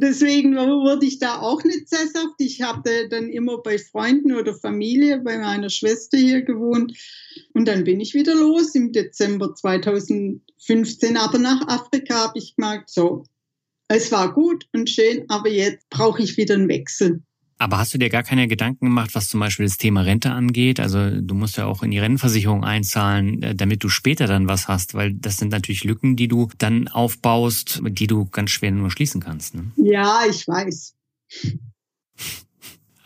[0.00, 2.36] Deswegen wurde ich da auch nicht sesshaft.
[2.38, 6.96] Ich habe dann immer bei Freunden oder Familie, bei meiner Schwester hier gewohnt.
[7.52, 11.16] Und dann bin ich wieder los im Dezember 2015.
[11.16, 13.24] Aber nach Afrika habe ich gemerkt, so,
[13.88, 17.24] es war gut und schön, aber jetzt brauche ich wieder einen Wechsel.
[17.60, 20.78] Aber hast du dir gar keine Gedanken gemacht, was zum Beispiel das Thema Rente angeht?
[20.78, 24.68] Also du musst ja auch in die Rentenversicherung einzahlen, äh, damit du später dann was
[24.68, 28.92] hast, weil das sind natürlich Lücken, die du dann aufbaust, die du ganz schwer nur
[28.92, 29.56] schließen kannst.
[29.56, 29.72] Ne?
[29.76, 30.94] Ja, ich weiß.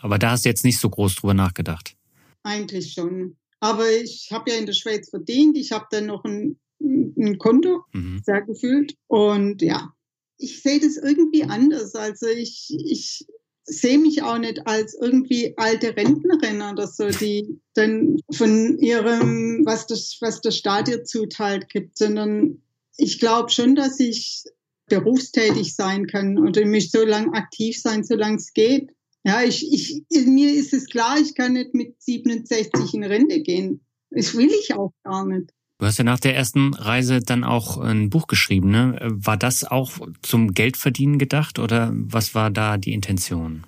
[0.01, 1.95] Aber da hast du jetzt nicht so groß drüber nachgedacht.
[2.43, 3.37] Eigentlich schon.
[3.59, 5.57] Aber ich habe ja in der Schweiz verdient.
[5.57, 8.21] Ich habe dann noch ein, ein Konto, mhm.
[8.23, 8.95] sehr gefühlt.
[9.07, 9.93] Und ja,
[10.37, 11.95] ich sehe das irgendwie anders.
[11.95, 13.25] Also ich, ich
[13.65, 19.87] sehe mich auch nicht als irgendwie alte Rentnerin oder so, die dann von ihrem, was,
[19.87, 22.61] das, was der Staat ihr zuteilt gibt, sondern
[22.97, 24.43] ich glaube schon, dass ich
[24.87, 28.91] berufstätig sein kann und ich möchte so lange aktiv sein, solange es geht.
[29.23, 33.85] Ja, ich, ich, mir ist es klar, ich kann nicht mit 67 in Rente gehen.
[34.09, 35.51] Das will ich auch gar nicht.
[35.83, 38.71] Du hast ja nach der ersten Reise dann auch ein Buch geschrieben.
[38.71, 38.97] Ne?
[39.01, 39.91] War das auch
[40.21, 43.65] zum Geldverdienen gedacht oder was war da die Intention?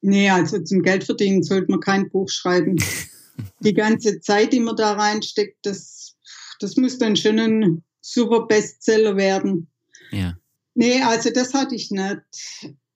[0.00, 2.76] Nee, also zum Geldverdienen sollte man kein Buch schreiben.
[3.58, 6.14] die ganze Zeit, die man da reinsteckt, das,
[6.60, 9.66] das muss dann schon ein super Bestseller werden.
[10.12, 10.38] Ja.
[10.74, 12.20] Nee, also das hatte ich nicht.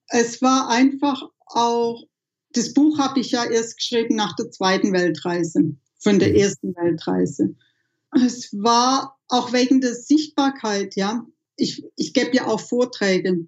[0.07, 2.05] Es war einfach auch,
[2.53, 6.35] das Buch habe ich ja erst geschrieben nach der zweiten Weltreise, von der mhm.
[6.35, 7.57] ersten Weltreise.
[8.11, 11.25] Es war auch wegen der Sichtbarkeit, ja.
[11.55, 13.47] Ich, ich gebe ja auch Vorträge.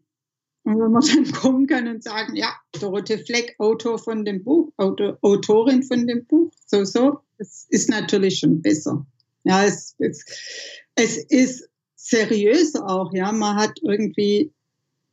[0.64, 4.72] Und wenn man dann kommen kann und sagen, ja, Dorothee Fleck, Autor von dem Buch,
[4.78, 9.06] Autor, Autorin von dem Buch, so, so, das ist natürlich schon besser.
[9.44, 10.24] Ja, es, es,
[10.96, 13.32] es ist seriös auch, ja.
[13.32, 14.52] Man hat irgendwie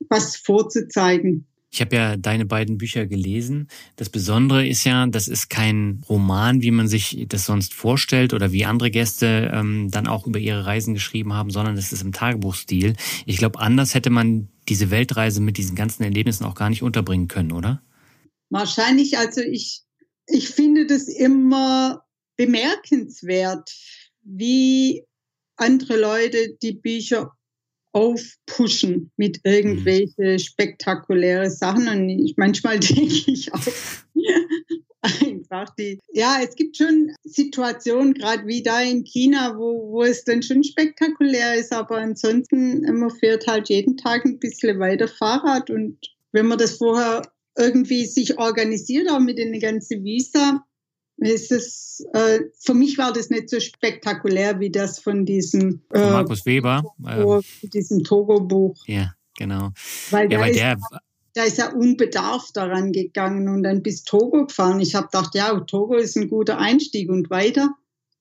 [0.08, 1.46] was vorzuzeigen.
[1.70, 3.68] Ich habe ja deine beiden Bücher gelesen.
[3.96, 8.52] Das Besondere ist ja, das ist kein Roman, wie man sich das sonst vorstellt oder
[8.52, 12.12] wie andere Gäste ähm, dann auch über ihre Reisen geschrieben haben, sondern es ist im
[12.12, 12.94] Tagebuchstil.
[13.26, 17.28] Ich glaube, anders hätte man diese Weltreise mit diesen ganzen Erlebnissen auch gar nicht unterbringen
[17.28, 17.82] können, oder?
[18.50, 19.18] Wahrscheinlich.
[19.18, 19.82] Also ich,
[20.26, 22.02] ich finde das immer
[22.36, 23.70] bemerkenswert,
[24.22, 25.04] wie
[25.56, 27.32] andere Leute die Bücher
[27.98, 30.38] aufpushen mit irgendwelche mhm.
[30.38, 31.88] spektakuläre Sachen.
[31.88, 33.60] Und ich, manchmal denke ich auch
[35.02, 40.24] einfach die, ja, es gibt schon Situationen, gerade wie da in China, wo, wo es
[40.24, 45.70] dann schon spektakulär ist, aber ansonsten, man fährt halt jeden Tag ein bisschen weiter Fahrrad
[45.70, 45.98] und
[46.32, 47.22] wenn man das vorher
[47.56, 50.64] irgendwie sich organisiert, auch mit den ganzen Visa,
[51.18, 55.98] ist es, äh, für mich war das nicht so spektakulär wie das von diesem äh,
[55.98, 58.76] von Markus Weber, äh, diesem Togo-Buch.
[58.86, 59.70] Ja, genau.
[60.10, 60.76] Weil, ja, da, weil ist, der,
[61.34, 64.80] da ist ja unbedarft daran gegangen und dann bis Togo gefahren.
[64.80, 67.74] Ich habe gedacht, ja, Togo ist ein guter Einstieg und weiter.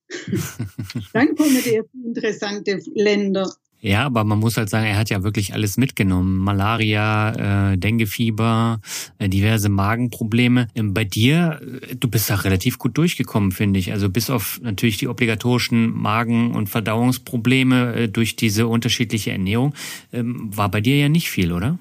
[1.13, 3.51] dann kommen die interessante Länder.
[3.79, 6.37] Ja, aber man muss halt sagen, er hat ja wirklich alles mitgenommen.
[6.37, 8.81] Malaria, äh, Denguefieber,
[9.19, 10.67] äh, diverse Magenprobleme.
[10.73, 13.91] Ähm, bei dir, äh, du bist da relativ gut durchgekommen, finde ich.
[13.91, 19.75] Also bis auf natürlich die obligatorischen Magen- und Verdauungsprobleme äh, durch diese unterschiedliche Ernährung,
[20.11, 21.77] ähm, war bei dir ja nicht viel, oder?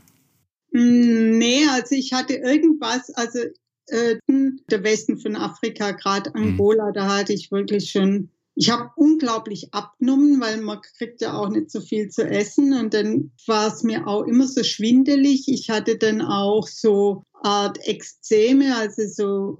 [0.72, 3.38] Mm, nee, also ich hatte irgendwas, also
[3.88, 4.16] äh,
[4.70, 6.42] der Westen von Afrika, gerade hm.
[6.42, 6.94] Angola, mhm.
[6.94, 8.28] da hatte ich wirklich schon
[8.58, 12.72] ich habe unglaublich abgenommen, weil man kriegt ja auch nicht so viel zu essen.
[12.72, 15.46] Und dann war es mir auch immer so schwindelig.
[15.46, 19.58] Ich hatte dann auch so Art Exzeme, also so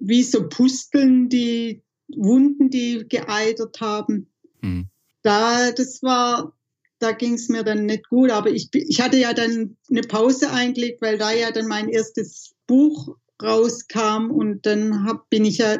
[0.00, 1.82] wie so Pusteln, die
[2.14, 4.28] Wunden, die geeitert haben.
[4.60, 4.86] Mhm.
[5.22, 6.56] Da, das war,
[7.00, 8.30] da ging es mir dann nicht gut.
[8.30, 12.54] Aber ich, ich hatte ja dann eine Pause eingelegt, weil da ja dann mein erstes
[12.68, 15.78] Buch rauskam und dann hab, bin ich ja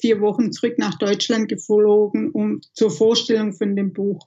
[0.00, 4.26] vier Wochen zurück nach Deutschland geflogen, um zur Vorstellung von dem Buch.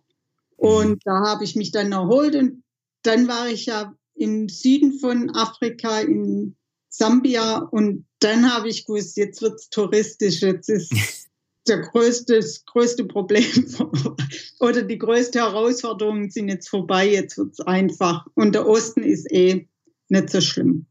[0.58, 2.64] Und da habe ich mich dann erholt und
[3.04, 6.56] dann war ich ja im Süden von Afrika in
[6.90, 10.92] Sambia und dann habe ich gewusst, jetzt wird's touristisch, jetzt ist
[11.68, 13.46] der größte, das größte Problem
[14.60, 18.26] oder die größte Herausforderung sind jetzt vorbei, jetzt wird's einfach.
[18.34, 19.68] Und der Osten ist eh
[20.10, 20.88] nicht so schlimm.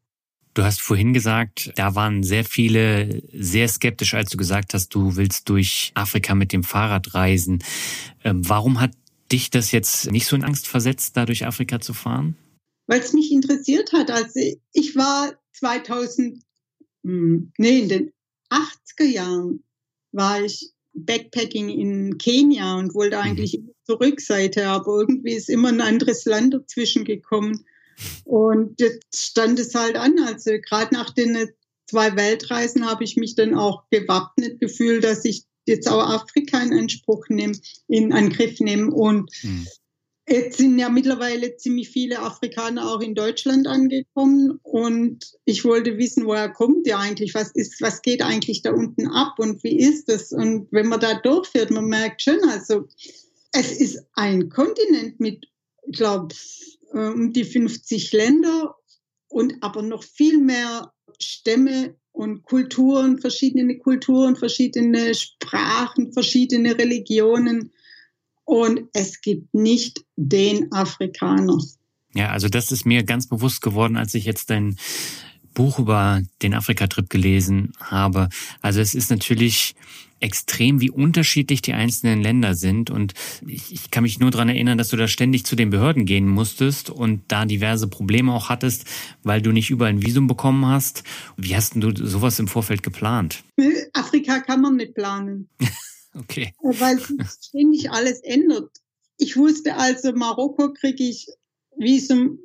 [0.59, 5.15] Du hast vorhin gesagt, da waren sehr viele sehr skeptisch, als du gesagt hast, du
[5.15, 7.63] willst durch Afrika mit dem Fahrrad reisen.
[8.25, 8.91] Ähm, warum hat
[9.31, 12.37] dich das jetzt nicht so in Angst versetzt, da durch Afrika zu fahren?
[12.89, 14.11] Weil es mich interessiert hat.
[14.11, 14.41] Also
[14.73, 16.43] ich war 2000,
[17.05, 18.13] hm, nee, in den
[18.51, 19.63] 80er Jahren
[20.11, 23.23] war ich Backpacking in Kenia und wollte mhm.
[23.23, 23.71] eigentlich mhm.
[23.85, 27.65] zur Rückseite, aber irgendwie ist immer ein anderes Land dazwischen gekommen.
[28.24, 30.18] Und jetzt stand es halt an.
[30.18, 31.49] Also gerade nach den
[31.86, 36.72] zwei Weltreisen habe ich mich dann auch gewappnet gefühlt, dass ich jetzt auch Afrika in
[36.72, 37.55] Anspruch nehme,
[37.88, 38.90] in Angriff nehme.
[38.92, 39.66] Und mhm.
[40.28, 44.61] jetzt sind ja mittlerweile ziemlich viele Afrikaner auch in Deutschland angekommen.
[44.62, 47.34] Und ich wollte wissen, woher kommt ihr eigentlich?
[47.34, 49.38] Was ist, was geht eigentlich da unten ab?
[49.38, 50.32] Und wie ist das?
[50.32, 52.86] Und wenn man da durchfährt, man merkt schon, also
[53.53, 55.46] es ist ein Kontinent mit,
[55.86, 56.34] ich glaube,
[56.93, 58.74] äh, um die 50 Länder
[59.28, 67.72] und aber noch viel mehr Stämme und Kulturen, verschiedene Kulturen, verschiedene Sprachen, verschiedene Religionen.
[68.45, 71.59] Und es gibt nicht den Afrikaner.
[72.14, 74.78] Ja, also das ist mir ganz bewusst geworden, als ich jetzt dein
[75.59, 78.29] Buch über den Afrika-Trip gelesen habe.
[78.63, 79.75] Also es ist natürlich
[80.21, 82.91] extrem, wie unterschiedlich die einzelnen Länder sind.
[82.91, 83.13] Und
[83.45, 86.29] ich, ich kann mich nur dran erinnern, dass du da ständig zu den Behörden gehen
[86.29, 88.85] musstest und da diverse Probleme auch hattest,
[89.25, 91.03] weil du nicht überall ein Visum bekommen hast.
[91.37, 93.43] Wie hast du sowas im Vorfeld geplant?
[93.95, 95.49] Afrika kann man nicht planen.
[96.15, 96.53] okay.
[96.63, 98.71] Weil sich ständig alles ändert.
[99.17, 101.27] Ich wusste also, Marokko kriege ich
[101.77, 102.39] Visum,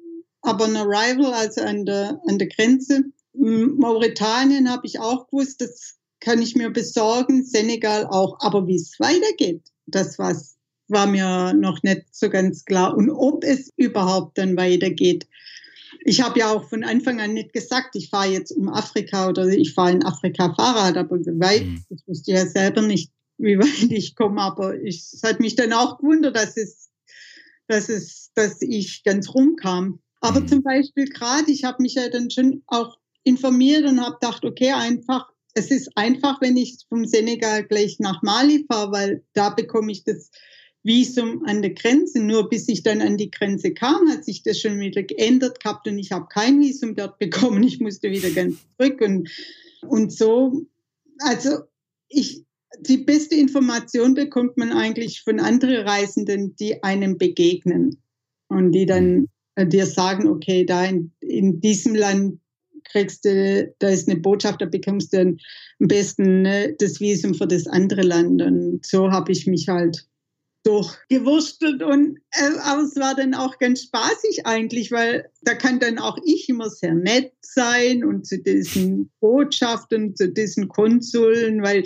[0.43, 3.05] aber ein Arrival, also an der, an der Grenze.
[3.33, 8.37] Mauretanien habe ich auch gewusst, das kann ich mir besorgen, Senegal auch.
[8.39, 10.53] Aber wie es weitergeht, das was
[10.87, 12.95] war mir noch nicht so ganz klar.
[12.95, 15.27] Und ob es überhaupt dann weitergeht.
[16.05, 19.47] Ich habe ja auch von Anfang an nicht gesagt, ich fahre jetzt um Afrika oder
[19.47, 21.83] ich fahre in Afrika Fahrrad, aber weit, mhm.
[21.89, 24.41] das wusste ich ja selber nicht, wie weit ich komme.
[24.41, 26.89] Aber ich, es hat mich dann auch gewundert, dass es,
[27.67, 29.99] dass es, dass ich ganz rumkam.
[30.23, 30.47] Aber mhm.
[30.47, 34.71] zum Beispiel gerade, ich habe mich ja dann schon auch informiert und habe gedacht, okay,
[34.71, 39.91] einfach es ist einfach, wenn ich vom Senegal gleich nach Mali fahre, weil da bekomme
[39.91, 40.31] ich das
[40.81, 42.19] Visum an der Grenze.
[42.19, 45.87] Nur bis ich dann an die Grenze kam, hat sich das schon wieder geändert gehabt
[45.87, 47.63] und ich habe kein Visum dort bekommen.
[47.63, 49.29] Ich musste wieder ganz zurück und,
[49.87, 50.65] und so.
[51.19, 51.59] Also
[52.09, 52.43] ich,
[52.79, 58.01] die beste Information bekommt man eigentlich von anderen Reisenden, die einem begegnen
[58.47, 62.39] und die dann äh, dir sagen, okay, da in, in diesem Land
[62.85, 65.37] kriegst du, da ist eine Botschaft, da bekommst du am
[65.79, 68.41] besten ne, das Visum für das andere Land.
[68.41, 70.07] Und so habe ich mich halt
[70.63, 75.97] durchgewurschtelt und äh, aber es war dann auch ganz spaßig eigentlich, weil da kann dann
[75.97, 81.83] auch ich immer sehr nett sein und zu diesen Botschaften, zu diesen Konsuln, weil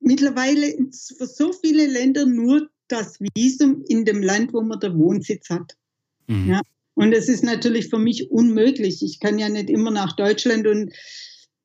[0.00, 0.74] mittlerweile
[1.18, 5.76] für so viele Länder nur das Visum in dem Land, wo man der Wohnsitz hat.
[6.26, 6.50] Mhm.
[6.50, 6.60] Ja,
[6.96, 9.02] und es ist natürlich für mich unmöglich.
[9.02, 10.92] Ich kann ja nicht immer nach Deutschland und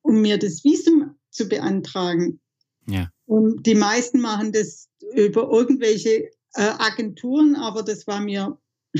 [0.02, 2.38] um mir das Visum zu beantragen.
[2.86, 3.08] Ja.
[3.24, 8.58] Und die meisten machen das über irgendwelche äh, Agenturen, aber das war mir,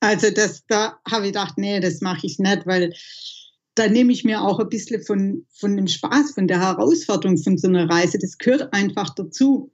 [0.00, 2.92] also das, da habe ich gedacht, nee, das mache ich nicht, weil
[3.76, 7.56] da nehme ich mir auch ein bisschen von, von dem Spaß, von der Herausforderung von
[7.56, 8.18] so einer Reise.
[8.18, 9.70] Das gehört einfach dazu.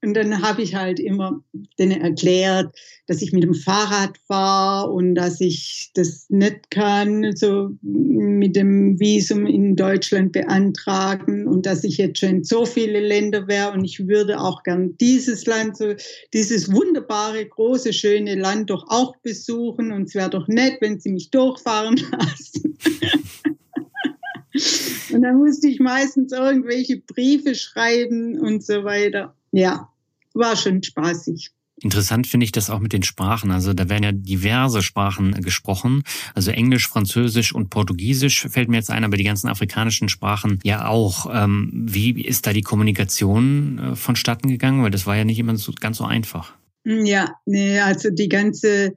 [0.00, 1.42] Und dann habe ich halt immer
[1.78, 2.72] denen erklärt,
[3.08, 9.00] dass ich mit dem Fahrrad fahre und dass ich das nicht kann, so mit dem
[9.00, 13.72] Visum in Deutschland beantragen und dass ich jetzt schon in so viele Länder wäre.
[13.72, 15.94] Und ich würde auch gern dieses Land, so
[16.32, 19.90] dieses wunderbare, große, schöne Land doch auch besuchen.
[19.90, 22.78] Und es wäre doch nett, wenn sie mich durchfahren lassen.
[25.12, 29.88] und dann musste ich meistens irgendwelche Briefe schreiben und so weiter ja,
[30.34, 31.50] war schon spaßig.
[31.80, 33.50] Interessant finde ich das auch mit den Sprachen.
[33.52, 36.02] Also da werden ja diverse Sprachen gesprochen.
[36.34, 40.88] Also Englisch, Französisch und Portugiesisch fällt mir jetzt ein, aber die ganzen afrikanischen Sprachen ja
[40.88, 41.28] auch.
[41.32, 44.82] Ähm, wie ist da die Kommunikation äh, vonstatten gegangen?
[44.82, 46.52] Weil das war ja nicht immer so, ganz so einfach.
[46.84, 48.94] Ja, nee, also die ganze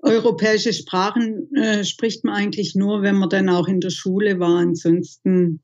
[0.00, 4.58] europäische Sprachen äh, spricht man eigentlich nur, wenn man dann auch in der Schule war.
[4.58, 5.60] Ansonsten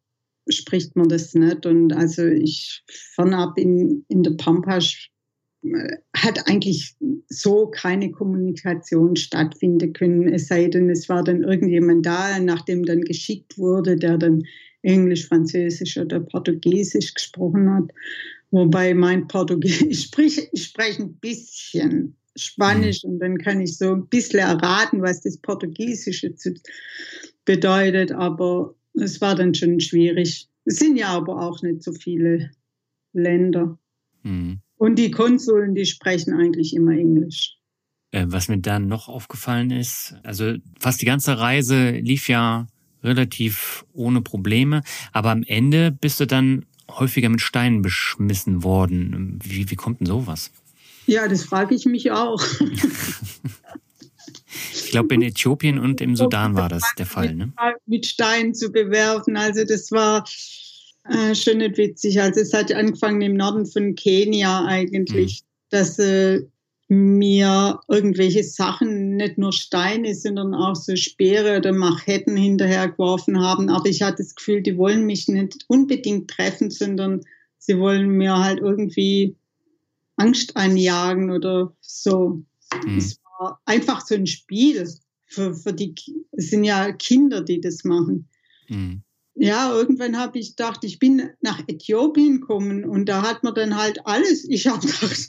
[0.48, 1.66] spricht man das nicht.
[1.66, 2.82] Und also ich
[3.14, 4.78] fernab in, in der Pampa
[6.14, 6.94] hat eigentlich
[7.28, 13.00] so keine Kommunikation stattfinden können, es sei denn, es war dann irgendjemand da, nachdem dann
[13.02, 14.42] geschickt wurde, der dann
[14.82, 17.90] Englisch, Französisch oder Portugiesisch gesprochen hat.
[18.50, 23.10] Wobei mein Portugiesisch, ich spreche, ich spreche ein bisschen Spanisch mhm.
[23.10, 26.34] und dann kann ich so ein bisschen erraten, was das Portugiesische
[27.44, 30.48] bedeutet, aber es war dann schon schwierig.
[30.64, 32.50] Es sind ja aber auch nicht so viele
[33.12, 33.78] Länder.
[34.22, 34.60] Mhm.
[34.76, 37.56] Und die Konsuln, die sprechen eigentlich immer Englisch.
[38.10, 42.66] Äh, was mir dann noch aufgefallen ist, also fast die ganze Reise lief ja
[43.02, 44.82] relativ ohne Probleme,
[45.12, 49.38] aber am Ende bist du dann häufiger mit Steinen beschmissen worden.
[49.42, 50.50] Wie, wie kommt denn sowas?
[51.06, 52.42] Ja, das frage ich mich auch.
[54.72, 57.52] ich glaube, in Äthiopien und im Sudan war das der Fall, ne?
[57.86, 59.36] Mit Steinen zu bewerfen.
[59.36, 60.24] Also das war
[61.08, 62.20] äh, schon nicht witzig.
[62.20, 65.46] Also es hat angefangen im Norden von Kenia eigentlich, mhm.
[65.70, 66.42] dass äh,
[66.88, 73.68] mir irgendwelche Sachen, nicht nur Steine, sondern auch so Speere oder Machetten hinterhergeworfen haben.
[73.70, 77.22] Aber ich hatte das Gefühl, die wollen mich nicht unbedingt treffen, sondern
[77.58, 79.36] sie wollen mir halt irgendwie
[80.16, 82.42] Angst einjagen oder so.
[82.84, 83.02] Mhm.
[83.02, 83.23] War
[83.64, 84.88] einfach so ein Spiel.
[85.26, 85.94] Für, für die,
[86.32, 88.28] es sind ja Kinder, die das machen.
[88.68, 89.02] Mhm.
[89.36, 93.76] Ja, irgendwann habe ich gedacht, ich bin nach Äthiopien gekommen und da hat man dann
[93.76, 95.28] halt alles, ich habe gedacht,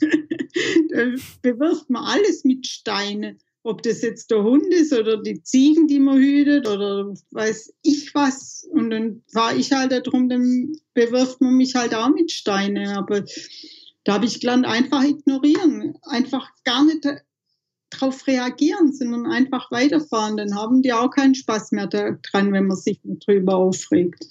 [0.90, 1.04] da
[1.42, 3.38] bewirft man alles mit Steinen.
[3.64, 8.14] Ob das jetzt der Hund ist oder die Ziegen, die man hütet oder weiß ich
[8.14, 8.64] was.
[8.70, 12.86] Und dann war ich halt da drum, dann bewirft man mich halt auch mit Steinen.
[12.90, 13.24] Aber
[14.04, 17.04] da habe ich gelernt, einfach ignorieren, einfach gar nicht
[17.90, 20.36] darauf reagieren, sondern einfach weiterfahren.
[20.36, 24.26] Dann haben die auch keinen Spaß mehr daran, wenn man sich drüber aufregt.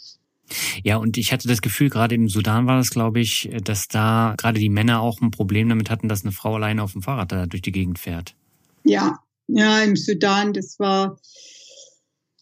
[0.84, 4.36] Ja, und ich hatte das Gefühl, gerade im Sudan war das, glaube ich, dass da
[4.38, 7.32] gerade die Männer auch ein Problem damit hatten, dass eine Frau alleine auf dem Fahrrad
[7.32, 8.36] da durch die Gegend fährt.
[8.84, 11.20] Ja, ja, im Sudan, das war,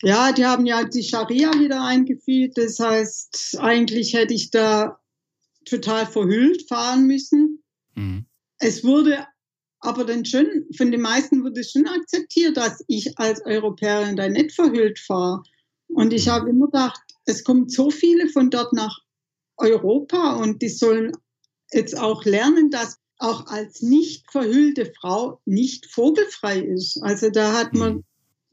[0.01, 2.57] ja, die haben ja die Scharia wieder eingeführt.
[2.57, 4.99] Das heißt, eigentlich hätte ich da
[5.65, 7.63] total verhüllt fahren müssen.
[7.95, 8.25] Mhm.
[8.57, 9.25] Es wurde
[9.83, 14.53] aber dann schon, von den meisten wurde schon akzeptiert, dass ich als Europäerin da nicht
[14.53, 15.43] verhüllt fahre.
[15.87, 16.31] Und ich mhm.
[16.31, 18.99] habe immer gedacht, es kommen so viele von dort nach
[19.57, 21.11] Europa und die sollen
[21.73, 27.01] jetzt auch lernen, dass auch als nicht verhüllte Frau nicht vogelfrei ist.
[27.01, 28.03] Also da hat man, mhm.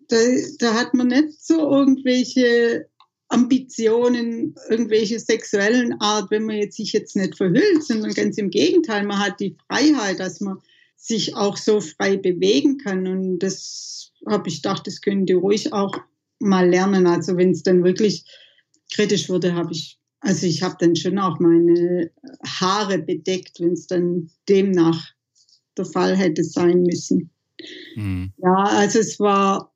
[0.09, 0.17] da,
[0.59, 2.89] da hat man nicht so irgendwelche
[3.29, 9.07] Ambitionen, irgendwelche sexuellen Art, wenn man jetzt sich jetzt nicht verhüllt, sondern ganz im Gegenteil,
[9.07, 10.59] man hat die Freiheit, dass man
[11.01, 13.07] sich auch so frei bewegen kann.
[13.07, 15.97] Und das habe ich gedacht, das können die ruhig auch
[16.39, 17.07] mal lernen.
[17.07, 18.25] Also wenn es dann wirklich
[18.93, 22.11] kritisch wurde, habe ich, also ich habe dann schon auch meine
[22.45, 25.11] Haare bedeckt, wenn es dann demnach
[25.77, 27.31] der Fall hätte sein müssen.
[27.97, 28.33] Mhm.
[28.39, 29.75] Ja, also es war,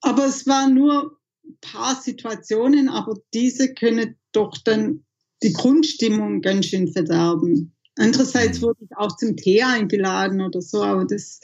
[0.00, 1.18] aber es war nur
[1.60, 5.04] paar Situationen, aber diese können doch dann
[5.42, 7.73] die Grundstimmung ganz schön verderben.
[7.96, 8.62] Andererseits mhm.
[8.62, 11.40] wurde ich auch zum Tee eingeladen oder so, aber das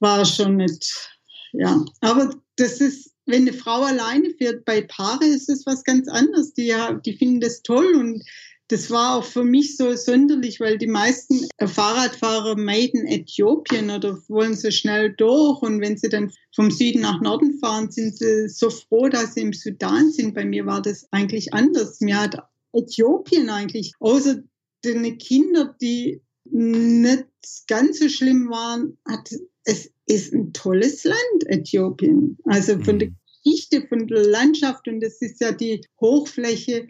[0.00, 1.18] war schon nicht,
[1.52, 1.84] ja.
[2.00, 6.52] Aber das ist, wenn eine Frau alleine fährt, bei Paare ist es was ganz anderes.
[6.52, 6.74] Die,
[7.06, 8.22] die finden das toll und
[8.68, 14.56] das war auch für mich so sonderlich, weil die meisten Fahrradfahrer meiden Äthiopien oder wollen
[14.56, 15.60] so schnell durch.
[15.60, 19.42] Und wenn sie dann vom Süden nach Norden fahren, sind sie so froh, dass sie
[19.42, 20.34] im Sudan sind.
[20.34, 22.00] Bei mir war das eigentlich anders.
[22.00, 22.38] Mir hat
[22.72, 24.42] Äthiopien eigentlich, außer
[24.84, 27.26] den Kinder, die nicht
[27.66, 29.30] ganz so schlimm waren, hat,
[29.64, 32.38] es ist ein tolles Land, Äthiopien.
[32.44, 33.16] Also von der mhm.
[33.42, 36.88] Geschichte, von der Landschaft und das ist ja die Hochfläche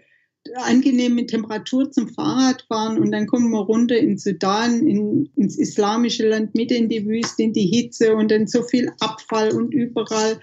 [0.57, 6.55] angenehme Temperatur zum Fahrradfahren und dann kommen wir runter in Sudan, in, ins islamische Land,
[6.55, 10.41] mit in die Wüste, in die Hitze und dann so viel Abfall und überall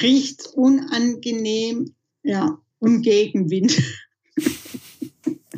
[0.00, 3.76] riecht unangenehm, ja, und Gegenwind.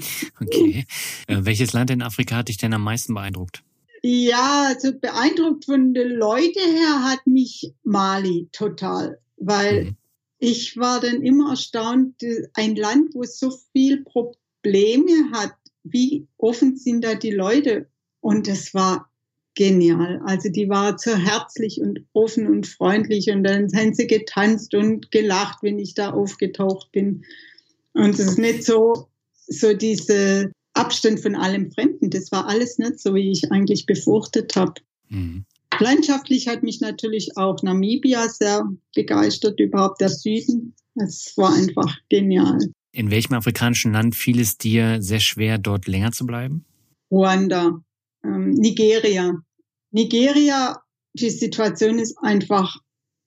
[0.40, 0.84] Okay.
[1.26, 3.62] Äh, welches Land in Afrika hat dich denn am meisten beeindruckt?
[4.02, 9.96] Ja, also beeindruckt von den Leuten her hat mich Mali total, weil mhm
[10.38, 12.16] ich war dann immer erstaunt,
[12.54, 17.88] ein Land, wo es so viel Probleme hat, wie offen sind da die Leute?
[18.20, 19.10] Und das war
[19.54, 20.20] genial.
[20.24, 25.10] Also die war so herzlich und offen und freundlich und dann haben sie getanzt und
[25.10, 27.24] gelacht, wenn ich da aufgetaucht bin.
[27.92, 29.07] Und es ist nicht so,
[29.48, 32.10] so diese Abstand von allem Fremden.
[32.10, 34.74] Das war alles nicht so, wie ich eigentlich befürchtet habe.
[35.08, 35.44] Mhm.
[35.80, 40.74] Landschaftlich hat mich natürlich auch Namibia sehr begeistert, überhaupt der Süden.
[40.96, 42.58] Es war einfach genial.
[42.92, 46.64] In welchem afrikanischen Land fiel es dir sehr schwer, dort länger zu bleiben?
[47.10, 47.80] Ruanda.
[48.24, 49.40] ähm, Nigeria.
[49.90, 50.82] Nigeria,
[51.14, 52.76] die Situation ist einfach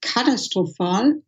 [0.01, 1.21] katastrophal,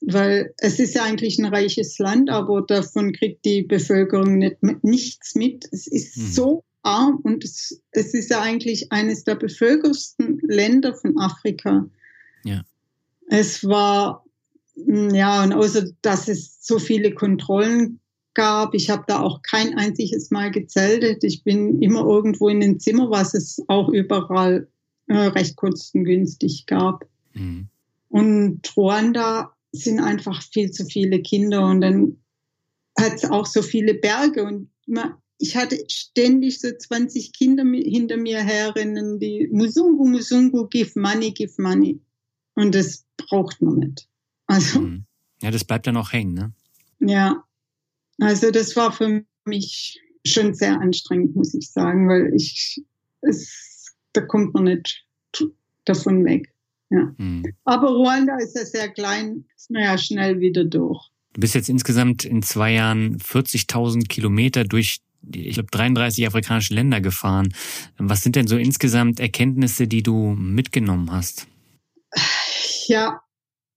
[0.00, 5.34] weil es ist ja eigentlich ein reiches Land, aber davon kriegt die Bevölkerung nicht, nichts
[5.34, 5.66] mit.
[5.72, 6.26] Es ist mhm.
[6.26, 11.88] so arm und es, es ist ja eigentlich eines der bevölkersten Länder von Afrika.
[12.44, 12.62] Ja.
[13.28, 14.24] Es war,
[14.74, 18.00] ja, und außer dass es so viele Kontrollen
[18.34, 21.24] gab, ich habe da auch kein einziges Mal gezeltet.
[21.24, 24.68] Ich bin immer irgendwo in den Zimmer, was es auch überall
[25.08, 27.04] äh, recht kostengünstig gab.
[27.34, 27.68] Mhm.
[28.08, 32.16] Und Ruanda sind einfach viel zu viele Kinder und dann
[32.98, 38.16] hat es auch so viele Berge und man, ich hatte ständig so 20 Kinder hinter
[38.16, 42.00] mir herrennen, die Musungu, Musungu, give money, give money.
[42.54, 44.08] Und das braucht man nicht.
[44.46, 44.80] Also.
[44.80, 45.04] Mhm.
[45.42, 46.52] Ja, das bleibt dann auch hängen, ne?
[46.98, 47.44] Ja.
[48.18, 52.82] Also das war für mich schon sehr anstrengend, muss ich sagen, weil ich,
[53.20, 55.06] es, da kommt man nicht
[55.84, 56.52] davon weg.
[56.90, 57.12] Ja.
[57.18, 57.44] Mhm.
[57.64, 61.10] Aber Ruanda ist ja sehr klein, ist man ja schnell wieder durch.
[61.34, 65.00] Du bist jetzt insgesamt in zwei Jahren 40.000 Kilometer durch
[65.34, 67.52] ich glaube, 33 afrikanische Länder gefahren.
[67.98, 71.46] Was sind denn so insgesamt Erkenntnisse, die du mitgenommen hast?
[72.86, 73.20] Ja,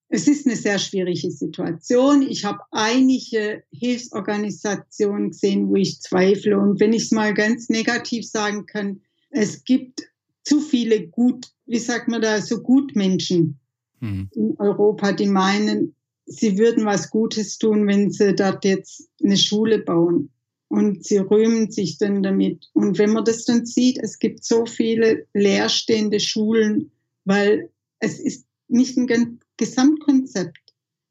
[0.07, 2.22] es ist eine sehr schwierige Situation.
[2.22, 6.59] Ich habe einige Hilfsorganisationen gesehen, wo ich zweifle.
[6.59, 10.03] Und wenn ich es mal ganz negativ sagen kann, es gibt
[10.43, 13.59] zu viele gut, wie sagt man da, so Gutmenschen
[13.99, 14.29] mhm.
[14.33, 19.79] in Europa, die meinen, sie würden was Gutes tun, wenn sie dort jetzt eine Schule
[19.79, 20.29] bauen
[20.67, 22.69] und sie rühmen sich dann damit.
[22.73, 26.91] Und wenn man das dann sieht, es gibt so viele leerstehende Schulen,
[27.25, 27.69] weil
[27.99, 30.57] es ist nicht ein Gesamtkonzept.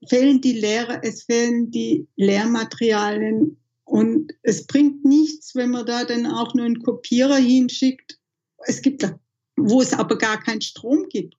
[0.08, 6.26] Fehlen die Lehrer, es fehlen die Lehrmaterialien und es bringt nichts, wenn man da dann
[6.26, 8.18] auch nur einen Kopierer hinschickt.
[8.66, 9.06] Es gibt,
[9.68, 11.36] wo es aber gar keinen Strom gibt.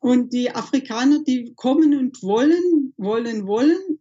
[0.00, 3.98] Und die Afrikaner, die kommen und wollen, wollen, wollen,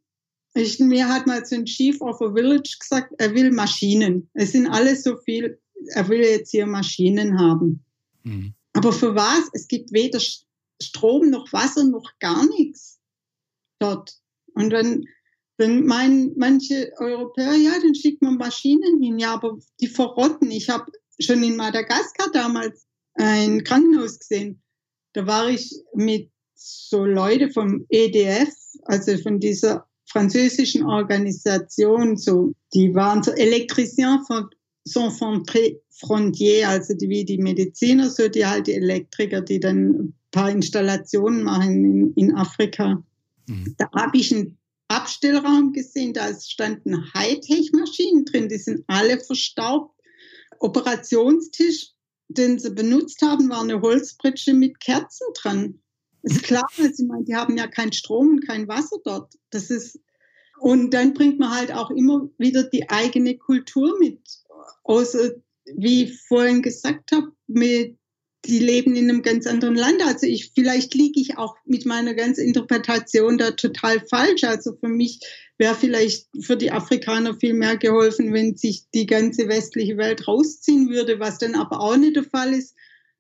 [0.53, 4.29] ich, mir hat mal so ein Chief of a Village gesagt, er will Maschinen.
[4.33, 5.59] Es sind alles so viel,
[5.89, 7.83] er will jetzt hier Maschinen haben.
[8.23, 8.53] Mhm.
[8.73, 9.49] Aber für was?
[9.53, 10.19] Es gibt weder
[10.81, 12.99] Strom noch Wasser noch gar nichts
[13.79, 14.17] dort.
[14.53, 15.07] Und wenn,
[15.57, 20.51] wenn meinen manche Europäer, ja, dann schickt man Maschinen hin, ja, aber die verrotten.
[20.51, 22.86] Ich habe schon in Madagaskar damals
[23.17, 24.61] ein Krankenhaus gesehen.
[25.13, 28.53] Da war ich mit so Leute vom EDF,
[28.83, 34.49] also von dieser französischen Organisation, so, die waren so Elektriciens von
[34.85, 40.13] sans frontières, also die, wie die Mediziner, so die halt die Elektriker, die dann ein
[40.31, 43.03] paar Installationen machen in, in Afrika.
[43.47, 43.75] Mhm.
[43.77, 44.57] Da habe ich einen
[44.87, 49.93] Abstellraum gesehen, da standen Hightech-Maschinen drin, die sind alle verstaubt.
[50.59, 51.91] Operationstisch,
[52.29, 55.79] den sie benutzt haben, war eine Holzpritsche mit Kerzen dran.
[56.23, 59.33] Ist klar, also ich meine, die haben ja keinen Strom und kein Wasser dort.
[59.49, 59.99] Das ist,
[60.59, 64.19] und dann bringt man halt auch immer wieder die eigene Kultur mit.
[64.83, 65.31] Außer,
[65.75, 67.97] wie ich vorhin gesagt habe, mit,
[68.47, 70.01] die leben in einem ganz anderen Land.
[70.05, 74.43] Also ich, vielleicht liege ich auch mit meiner ganzen Interpretation da total falsch.
[74.43, 75.19] Also für mich
[75.57, 80.89] wäre vielleicht für die Afrikaner viel mehr geholfen, wenn sich die ganze westliche Welt rausziehen
[80.89, 82.75] würde, was dann aber auch nicht der Fall ist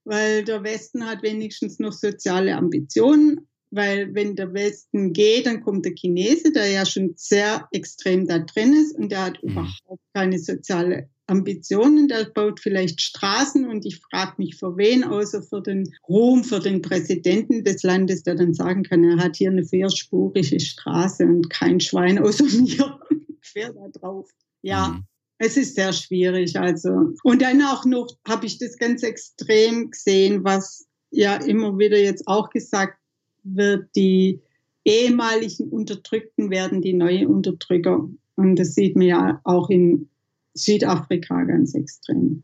[0.07, 5.83] weil der Westen hat wenigstens noch soziale Ambitionen, weil wenn der Westen geht, dann kommt
[5.85, 9.51] der Chinese, der ja schon sehr extrem da drin ist und der hat mhm.
[9.51, 15.43] überhaupt keine soziale Ambitionen, der baut vielleicht Straßen und ich frage mich für wen, außer
[15.43, 19.51] für den Ruhm, für den Präsidenten des Landes, der dann sagen kann, er hat hier
[19.51, 22.99] eine vierspurige Straße und kein Schwein außer mir
[23.41, 24.29] fährt da drauf.
[24.61, 25.03] Ja, mhm
[25.39, 26.57] es ist sehr schwierig.
[26.57, 31.97] Also und dann auch noch habe ich das ganz extrem gesehen, was ja immer wieder
[31.97, 32.97] jetzt auch gesagt
[33.43, 34.41] wird: Die
[34.85, 38.09] ehemaligen Unterdrückten werden die neuen Unterdrücker.
[38.35, 40.09] Und das sieht man ja auch in
[40.57, 42.43] Südafrika ganz extrem.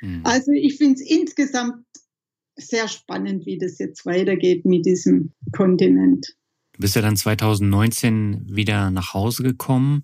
[0.00, 0.20] Mhm.
[0.24, 1.84] Also ich finde es insgesamt
[2.56, 6.34] sehr spannend, wie das jetzt weitergeht mit diesem Kontinent.
[6.72, 10.02] Du bist ja dann 2019 wieder nach Hause gekommen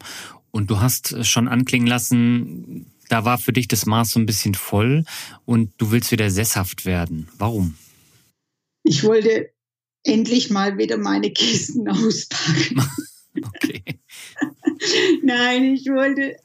[0.50, 4.54] und du hast schon anklingen lassen, da war für dich das Maß so ein bisschen
[4.54, 5.04] voll
[5.44, 7.28] und du willst wieder sesshaft werden.
[7.36, 7.76] Warum?
[8.84, 9.50] Ich wollte
[10.04, 12.82] endlich mal wieder meine Kisten auspacken.
[13.42, 13.82] okay.
[15.22, 16.36] Nein, ich wollte,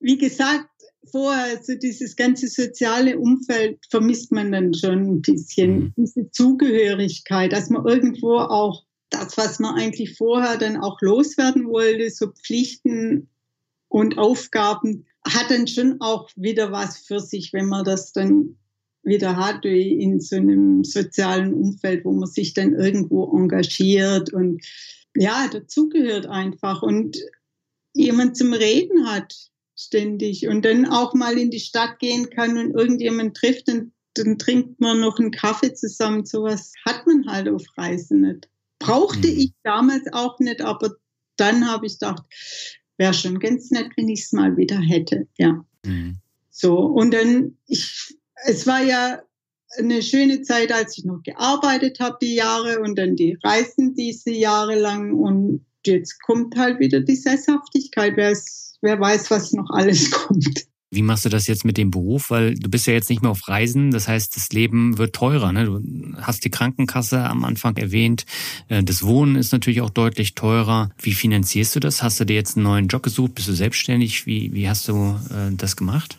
[0.00, 0.68] wie gesagt,
[1.10, 5.78] vorher, so dieses ganze soziale Umfeld vermisst man dann schon ein bisschen.
[5.78, 5.94] Mhm.
[5.96, 12.10] Diese Zugehörigkeit, dass man irgendwo auch das, was man eigentlich vorher dann auch loswerden wollte,
[12.10, 13.28] so Pflichten
[13.88, 18.56] und Aufgaben hat dann schon auch wieder was für sich, wenn man das dann
[19.02, 24.62] wieder hat, wie in so einem sozialen Umfeld, wo man sich dann irgendwo engagiert und
[25.16, 27.16] ja, dazugehört einfach und
[27.94, 32.72] jemand zum Reden hat ständig und dann auch mal in die Stadt gehen kann und
[32.72, 36.26] irgendjemand trifft und dann trinkt man noch einen Kaffee zusammen.
[36.26, 38.48] Sowas hat man halt auf Reisen nicht.
[38.80, 39.38] Brauchte mhm.
[39.38, 40.96] ich damals auch nicht, aber
[41.36, 42.24] dann habe ich gedacht,
[42.96, 45.28] wäre schon ganz nett, wenn ich es mal wieder hätte.
[45.36, 45.64] Ja.
[45.84, 46.18] Mhm.
[46.50, 48.16] So, und dann, ich,
[48.46, 49.22] es war ja
[49.76, 54.30] eine schöne Zeit, als ich noch gearbeitet habe, die Jahre und dann die Reisen diese
[54.30, 58.16] Jahre lang und jetzt kommt halt wieder die Sesshaftigkeit.
[58.16, 60.68] Wer, ist, wer weiß, was noch alles kommt.
[60.90, 62.30] Wie machst du das jetzt mit dem Beruf?
[62.30, 65.52] Weil du bist ja jetzt nicht mehr auf Reisen, das heißt, das Leben wird teurer.
[65.52, 65.66] Ne?
[65.66, 68.24] Du hast die Krankenkasse am Anfang erwähnt.
[68.68, 70.90] Äh, das Wohnen ist natürlich auch deutlich teurer.
[71.00, 72.02] Wie finanzierst du das?
[72.02, 73.34] Hast du dir jetzt einen neuen Job gesucht?
[73.34, 74.24] Bist du selbstständig?
[74.24, 76.18] Wie, wie hast du äh, das gemacht?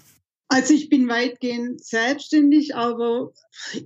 [0.50, 3.32] Also ich bin weitgehend selbstständig, aber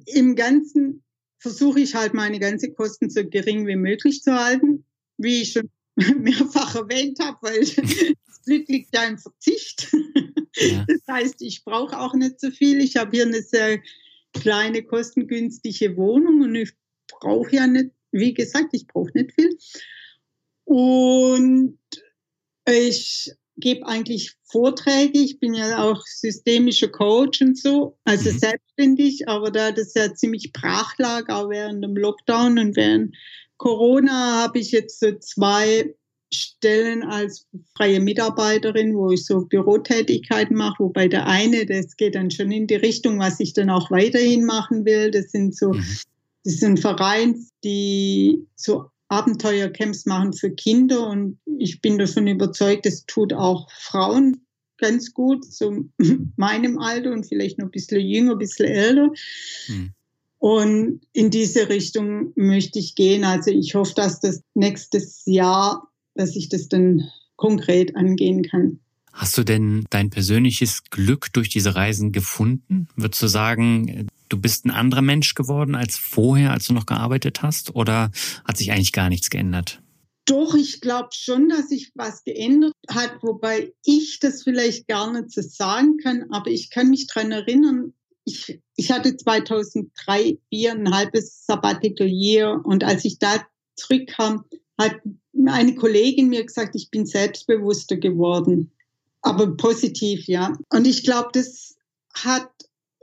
[0.05, 1.03] im Ganzen
[1.39, 4.85] versuche ich halt meine ganzen Kosten so gering wie möglich zu halten,
[5.17, 5.69] wie ich schon
[6.19, 7.61] mehrfach erwähnt habe, weil
[8.43, 9.87] Glück liegt ja im Verzicht.
[10.55, 10.85] Ja.
[10.87, 12.79] Das heißt, ich brauche auch nicht so viel.
[12.79, 13.79] Ich habe hier eine sehr
[14.33, 16.73] kleine, kostengünstige Wohnung und ich
[17.07, 19.57] brauche ja nicht, wie gesagt, ich brauche nicht viel.
[20.65, 21.79] Und
[22.67, 25.19] ich gebe eigentlich Vorträge.
[25.19, 28.37] Ich bin ja auch systemischer Coach und so, also mhm.
[28.39, 33.15] selbstständig, aber da das ja ziemlich brach lag, auch während dem Lockdown und während
[33.57, 35.95] Corona habe ich jetzt so zwei
[36.33, 42.31] Stellen als freie Mitarbeiterin, wo ich so Bürotätigkeiten mache, wobei der eine, das geht dann
[42.31, 45.11] schon in die Richtung, was ich dann auch weiterhin machen will.
[45.11, 45.85] Das sind so, mhm.
[46.43, 53.05] das sind Vereine, die so Abenteuercamps machen für Kinder und ich bin davon überzeugt, das
[53.05, 54.41] tut auch Frauen
[54.77, 55.85] ganz gut, so
[56.35, 59.11] meinem Alter und vielleicht noch ein bisschen jünger, ein bisschen älter.
[59.67, 59.93] Mhm.
[60.39, 63.23] Und in diese Richtung möchte ich gehen.
[63.23, 68.79] Also ich hoffe, dass das nächstes Jahr dass ich das dann konkret angehen kann.
[69.11, 72.87] Hast du denn dein persönliches Glück durch diese Reisen gefunden?
[72.95, 77.43] Würdest du sagen, du bist ein anderer Mensch geworden als vorher, als du noch gearbeitet
[77.43, 77.75] hast?
[77.75, 78.11] Oder
[78.43, 79.83] hat sich eigentlich gar nichts geändert?
[80.25, 85.31] Doch, ich glaube schon, dass sich was geändert hat, wobei ich das vielleicht gar nicht
[85.31, 87.93] so sagen kann, aber ich kann mich daran erinnern,
[88.25, 93.45] ich, ich hatte 2003 vier ein halbes Sabbatical Year und als ich da
[93.75, 94.45] zurückkam,
[94.79, 94.95] hat
[95.47, 98.71] eine Kollegin mir gesagt, ich bin selbstbewusster geworden.
[99.21, 100.57] Aber positiv, ja.
[100.69, 101.75] Und ich glaube, das
[102.13, 102.49] hat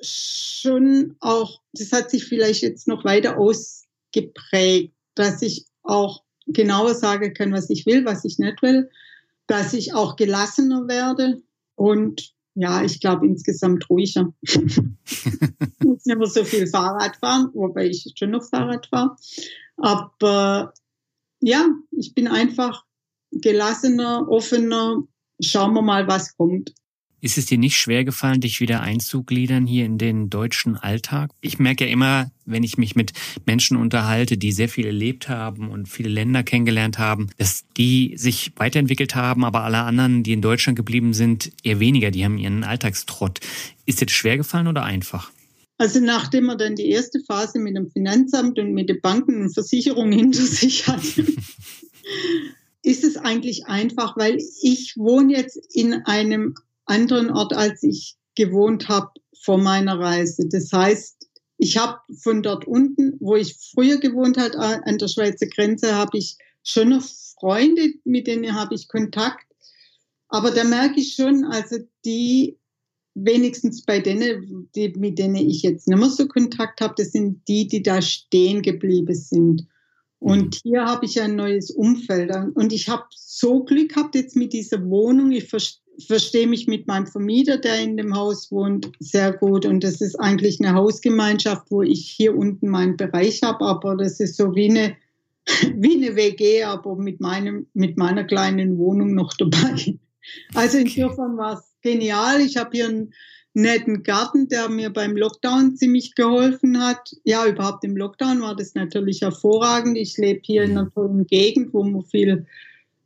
[0.02, 7.34] schon auch, das hat sich vielleicht jetzt noch weiter ausgeprägt, dass ich auch genauer sagen
[7.34, 8.90] kann, was ich will, was ich nicht will,
[9.46, 11.42] dass ich auch gelassener werde
[11.74, 14.32] und ja, ich glaube insgesamt ruhiger.
[14.42, 19.16] ich muss nicht mehr so viel Fahrrad fahren, wobei ich schon noch Fahrrad fahre.
[19.76, 20.74] Aber
[21.40, 22.84] ja, ich bin einfach
[23.32, 25.02] gelassener, offener.
[25.42, 26.74] Schauen wir mal, was kommt.
[27.22, 31.30] Ist es dir nicht schwer gefallen, dich wieder einzugliedern hier in den deutschen Alltag?
[31.42, 33.12] Ich merke ja immer, wenn ich mich mit
[33.44, 38.52] Menschen unterhalte, die sehr viel erlebt haben und viele Länder kennengelernt haben, dass die sich
[38.56, 42.10] weiterentwickelt haben, aber alle anderen, die in Deutschland geblieben sind, eher weniger.
[42.10, 43.40] Die haben ihren Alltagstrott.
[43.84, 45.30] Ist dir das schwer gefallen oder einfach?
[45.80, 49.54] Also nachdem man dann die erste Phase mit dem Finanzamt und mit den Banken und
[49.54, 51.00] Versicherungen hinter sich hat,
[52.82, 56.54] ist es eigentlich einfach, weil ich wohne jetzt in einem
[56.84, 59.08] anderen Ort, als ich gewohnt habe
[59.42, 60.46] vor meiner Reise.
[60.50, 61.16] Das heißt,
[61.56, 66.18] ich habe von dort unten, wo ich früher gewohnt habe, an der Schweizer Grenze, habe
[66.18, 67.08] ich schon noch
[67.40, 69.46] Freunde, mit denen habe ich Kontakt.
[70.28, 72.59] Aber da merke ich schon, also die
[73.14, 77.46] wenigstens bei denen, die, mit denen ich jetzt nicht mehr so Kontakt habe, das sind
[77.48, 79.66] die, die da stehen geblieben sind.
[80.18, 80.70] Und mhm.
[80.70, 82.30] hier habe ich ein neues Umfeld.
[82.54, 85.32] Und ich habe so Glück gehabt jetzt mit dieser Wohnung.
[85.32, 89.64] Ich verstehe mich mit meinem Vermieter, der in dem Haus wohnt, sehr gut.
[89.64, 93.64] Und das ist eigentlich eine Hausgemeinschaft, wo ich hier unten meinen Bereich habe.
[93.64, 94.96] Aber das ist so wie eine,
[95.74, 99.98] wie eine WG, aber mit, meinem, mit meiner kleinen Wohnung noch dabei.
[100.54, 102.40] Also insofern war es genial.
[102.40, 103.14] Ich habe hier einen
[103.54, 107.14] netten Garten, der mir beim Lockdown ziemlich geholfen hat.
[107.24, 109.96] Ja, überhaupt im Lockdown war das natürlich hervorragend.
[109.98, 112.46] Ich lebe hier in einer tollen Gegend, wo man viel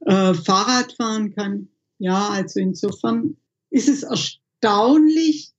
[0.01, 1.69] äh, Fahrrad fahren kann.
[1.99, 3.37] Ja, also insofern
[3.71, 5.53] ist es erstaunlich,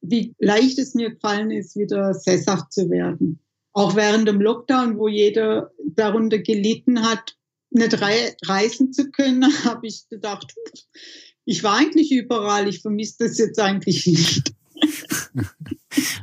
[0.00, 3.38] wie leicht es mir gefallen ist, wieder sesshaft zu werden.
[3.72, 7.36] Auch während dem Lockdown, wo jeder darunter gelitten hat,
[7.70, 10.54] nicht reisen zu können, habe ich gedacht,
[11.44, 14.52] ich war eigentlich überall, ich vermisse das jetzt eigentlich nicht.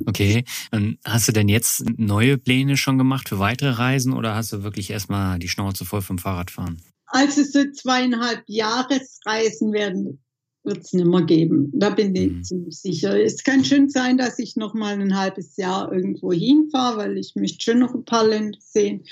[0.05, 0.43] Okay.
[0.71, 4.63] Und hast du denn jetzt neue Pläne schon gemacht für weitere Reisen oder hast du
[4.63, 6.81] wirklich erstmal die Schnauze voll vom Fahrradfahren?
[7.05, 10.19] Also so zweieinhalb Jahresreisen werden
[10.63, 11.71] wird es nicht mehr geben.
[11.73, 12.43] Da bin ich mhm.
[12.43, 13.19] ziemlich sicher.
[13.19, 17.35] Es kann schon sein, dass ich noch mal ein halbes Jahr irgendwo hinfahre, weil ich
[17.35, 19.03] möchte schon noch ein paar Länder sehen.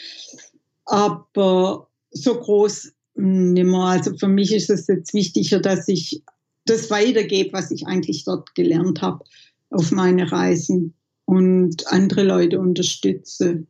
[0.86, 3.80] Aber so groß nicht mehr.
[3.80, 6.24] Also für mich ist es jetzt wichtiger, dass ich
[6.66, 9.24] das weitergebe, was ich eigentlich dort gelernt habe
[9.70, 10.94] auf meine Reisen
[11.26, 13.66] und andere Leute unterstütze.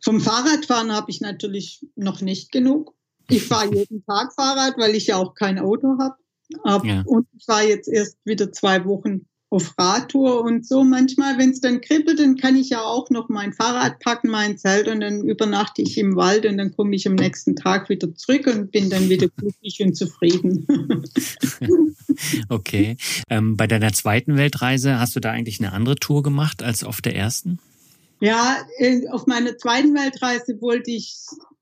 [0.00, 2.94] Vom Fahrradfahren habe ich natürlich noch nicht genug.
[3.28, 6.16] Ich fahre jeden Tag Fahrrad, weil ich ja auch kein Auto habe.
[6.86, 7.02] Ja.
[7.06, 10.82] Und ich war jetzt erst wieder zwei Wochen auf Radtour und so.
[10.82, 14.56] Manchmal, wenn es dann kribbelt, dann kann ich ja auch noch mein Fahrrad packen, mein
[14.56, 18.14] Zelt und dann übernachte ich im Wald und dann komme ich am nächsten Tag wieder
[18.14, 20.66] zurück und bin dann wieder glücklich und zufrieden.
[22.48, 22.96] okay.
[23.28, 27.02] Ähm, bei deiner zweiten Weltreise hast du da eigentlich eine andere Tour gemacht als auf
[27.02, 27.58] der ersten?
[28.20, 28.58] Ja,
[29.10, 31.16] auf meiner zweiten Weltreise wollte ich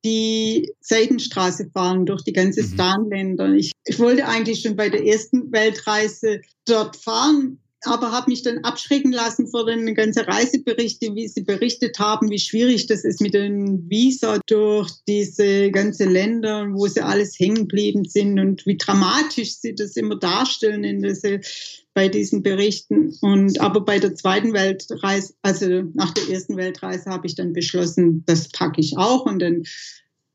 [0.05, 2.75] die Seidenstraße fahren durch die ganze mhm.
[2.75, 3.55] Stanländer.
[3.55, 8.59] Ich, ich wollte eigentlich schon bei der ersten Weltreise dort fahren, aber habe mich dann
[8.59, 13.35] abschrecken lassen vor den ganzen Reiseberichte, wie sie berichtet haben, wie schwierig das ist mit
[13.35, 19.57] den Visa durch diese ganze Länder, wo sie alles hängen geblieben sind und wie dramatisch
[19.57, 21.41] sie das immer darstellen in diese,
[21.95, 23.17] bei diesen Berichten.
[23.23, 28.25] Und aber bei der zweiten Weltreise, also nach der ersten Weltreise, habe ich dann beschlossen,
[28.27, 29.65] das packe ich auch und dann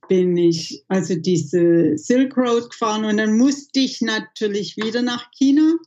[0.07, 5.77] bin ich also diese Silk Road gefahren und dann musste ich natürlich wieder nach China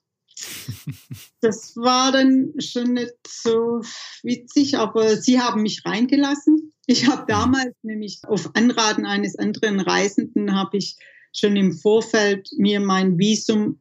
[1.41, 3.83] das war dann schon nicht so
[4.23, 6.73] witzig, aber sie haben mich reingelassen.
[6.87, 7.27] Ich habe mhm.
[7.27, 10.97] damals nämlich auf Anraten eines anderen Reisenden habe ich
[11.33, 13.81] schon im Vorfeld mir mein Visum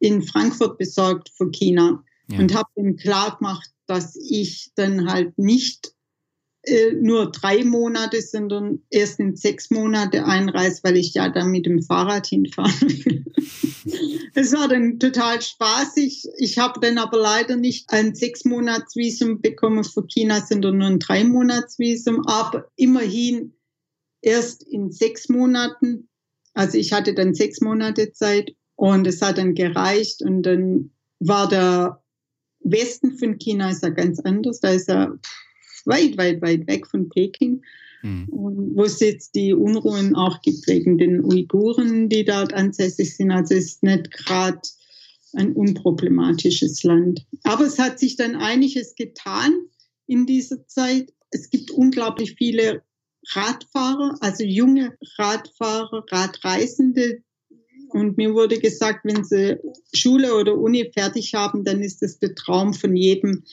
[0.00, 2.38] in Frankfurt besorgt für China ja.
[2.38, 5.92] und habe ihm klar gemacht, dass ich dann halt nicht
[6.68, 11.66] äh, nur drei Monate, sondern erst in sechs Monate einreise, weil ich ja dann mit
[11.66, 13.24] dem Fahrrad hinfahren will.
[14.34, 16.28] Es war dann total spaßig.
[16.38, 20.88] Ich habe dann aber leider nicht ein sechs Monats Visum bekommen für China, sondern nur
[20.88, 22.26] ein drei Monats Visum.
[22.26, 23.54] Aber immerhin
[24.20, 26.08] erst in sechs Monaten.
[26.54, 30.90] Also ich hatte dann sechs Monate Zeit und es hat dann gereicht und dann
[31.20, 32.02] war der
[32.60, 34.60] Westen von China ist ja ganz anders.
[34.60, 35.12] Da ist ja
[35.86, 37.62] weit, weit, weit weg von Peking,
[38.02, 38.26] mhm.
[38.30, 43.30] wo es jetzt die Unruhen auch gibt wegen den Uiguren, die dort ansässig sind.
[43.30, 44.60] Also es ist nicht gerade
[45.34, 47.26] ein unproblematisches Land.
[47.42, 49.52] Aber es hat sich dann einiges getan
[50.06, 51.12] in dieser Zeit.
[51.30, 52.82] Es gibt unglaublich viele
[53.32, 57.22] Radfahrer, also junge Radfahrer, Radreisende.
[57.90, 59.58] Und mir wurde gesagt, wenn sie
[59.92, 63.44] Schule oder Uni fertig haben, dann ist das der Traum von jedem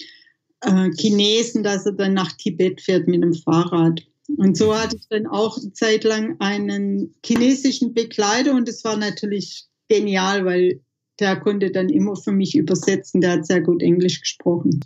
[0.66, 4.06] äh, Chinesen, dass er dann nach Tibet fährt mit dem Fahrrad.
[4.38, 8.98] Und so hatte ich dann auch eine Zeit lang einen chinesischen Begleiter und es war
[8.98, 10.82] natürlich genial, weil
[11.20, 13.22] der konnte dann immer für mich übersetzen.
[13.22, 14.84] Der hat sehr gut Englisch gesprochen.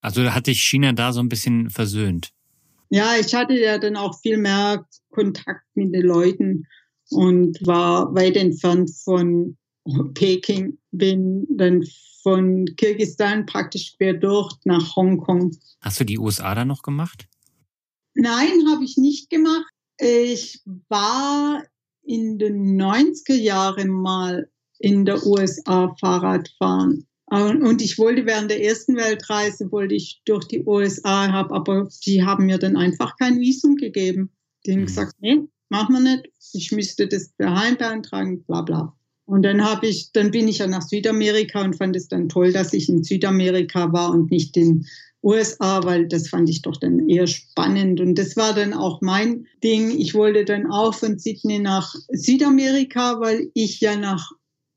[0.00, 2.30] Also hat dich China da so ein bisschen versöhnt?
[2.90, 6.66] Ja, ich hatte ja dann auch viel mehr Kontakt mit den Leuten
[7.10, 9.57] und war weit entfernt von
[10.14, 11.84] Peking, bin dann
[12.22, 15.56] von Kirgisistan praktisch quer durch nach Hongkong.
[15.80, 17.28] Hast du die USA da noch gemacht?
[18.14, 19.66] Nein, habe ich nicht gemacht.
[19.98, 21.62] Ich war
[22.02, 27.06] in den 90er Jahren mal in der USA Fahrradfahren.
[27.30, 32.24] Und ich wollte während der ersten Weltreise wollte ich durch die USA, hab, aber die
[32.24, 34.30] haben mir dann einfach kein Visum gegeben.
[34.64, 34.86] Die haben mhm.
[34.86, 36.30] gesagt, nee, machen wir nicht.
[36.54, 38.96] Ich müsste das daheim beantragen, bla bla.
[39.28, 42.50] Und dann habe ich, dann bin ich ja nach Südamerika und fand es dann toll,
[42.50, 44.86] dass ich in Südamerika war und nicht in
[45.22, 48.00] USA, weil das fand ich doch dann eher spannend.
[48.00, 49.90] Und das war dann auch mein Ding.
[49.90, 54.30] Ich wollte dann auch von Sydney nach Südamerika, weil ich ja nach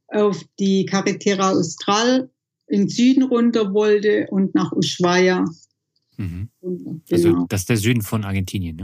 [0.10, 2.30] auf die Carretera Austral
[2.68, 5.46] im Süden runter wollte und nach Ushuaia.
[6.18, 6.50] Mhm.
[6.62, 7.00] Genau.
[7.10, 8.84] Also das ist der Süden von Argentinien, ne?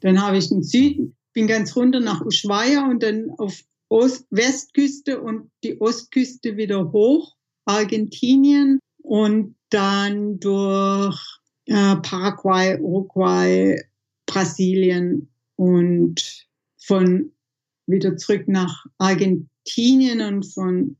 [0.00, 3.62] Dann habe ich den Süden, bin ganz runter nach Ushuaia und dann auf
[3.92, 7.36] Ost Westküste und die Ostküste wieder hoch,
[7.66, 11.20] Argentinien und dann durch
[11.66, 13.78] äh, Paraguay, Uruguay,
[14.24, 16.46] Brasilien und
[16.78, 17.32] von
[17.86, 20.96] wieder zurück nach Argentinien und von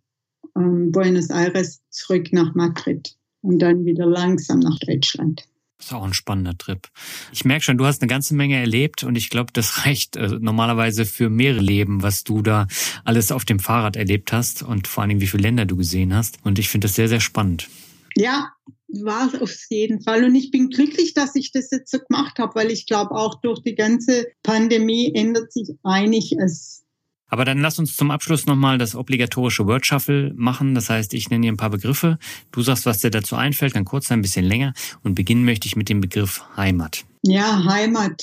[0.54, 5.48] ähm, Buenos Aires zurück nach Madrid und dann wieder langsam nach Deutschland.
[5.82, 6.86] Das ist auch ein spannender Trip.
[7.32, 10.28] Ich merke schon, du hast eine ganze Menge erlebt und ich glaube, das reicht äh,
[10.40, 12.68] normalerweise für mehrere Leben, was du da
[13.04, 16.14] alles auf dem Fahrrad erlebt hast und vor allen Dingen, wie viele Länder du gesehen
[16.14, 16.38] hast.
[16.44, 17.68] Und ich finde das sehr, sehr spannend.
[18.14, 18.52] Ja,
[19.00, 20.22] war es auf jeden Fall.
[20.22, 23.40] Und ich bin glücklich, dass ich das jetzt so gemacht habe, weil ich glaube, auch
[23.40, 26.81] durch die ganze Pandemie ändert sich einiges.
[27.32, 30.74] Aber dann lass uns zum Abschluss nochmal das obligatorische Word Shuffle machen.
[30.74, 32.18] Das heißt, ich nenne dir ein paar Begriffe.
[32.50, 34.74] Du sagst, was dir dazu einfällt, kann kurz ein bisschen länger.
[35.02, 37.06] Und beginnen möchte ich mit dem Begriff Heimat.
[37.22, 38.22] Ja, Heimat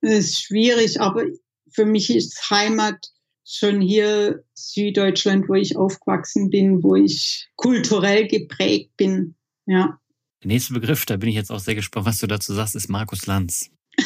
[0.00, 1.26] ist schwierig, aber
[1.70, 2.98] für mich ist Heimat
[3.46, 9.36] schon hier Süddeutschland, wo ich aufgewachsen bin, wo ich kulturell geprägt bin.
[9.66, 10.00] Ja.
[10.42, 12.88] Der nächste Begriff, da bin ich jetzt auch sehr gespannt, was du dazu sagst, ist
[12.88, 13.70] Markus Lanz.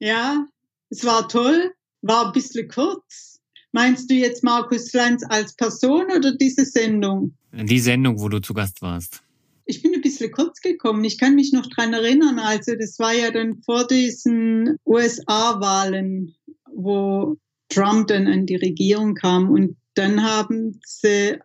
[0.00, 0.48] ja,
[0.88, 1.72] es war toll,
[2.02, 3.40] war ein bisschen kurz.
[3.72, 7.34] Meinst du jetzt Markus Lanz als Person oder diese Sendung?
[7.52, 9.22] Die Sendung, wo du zu Gast warst.
[9.64, 11.04] Ich bin ein bisschen kurz gekommen.
[11.04, 12.40] Ich kann mich noch dran erinnern.
[12.40, 16.34] Also das war ja dann vor diesen USA-Wahlen,
[16.72, 17.36] wo
[17.68, 19.48] Trump dann an die Regierung kam.
[19.50, 21.38] Und dann haben sie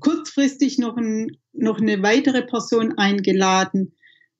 [0.00, 3.92] kurzfristig noch, ein, noch eine weitere Person eingeladen,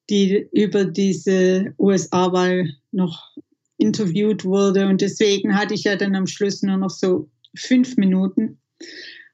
[0.09, 3.37] die über diese USA-Wahl noch
[3.81, 4.87] interviewt wurde.
[4.87, 8.61] Und deswegen hatte ich ja dann am Schluss nur noch so fünf Minuten.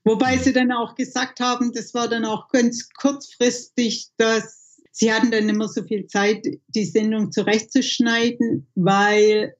[0.04, 5.32] Wobei sie dann auch gesagt haben, das war dann auch ganz kurzfristig, dass sie hatten
[5.32, 9.56] dann immer so viel Zeit, die Sendung zurechtzuschneiden, weil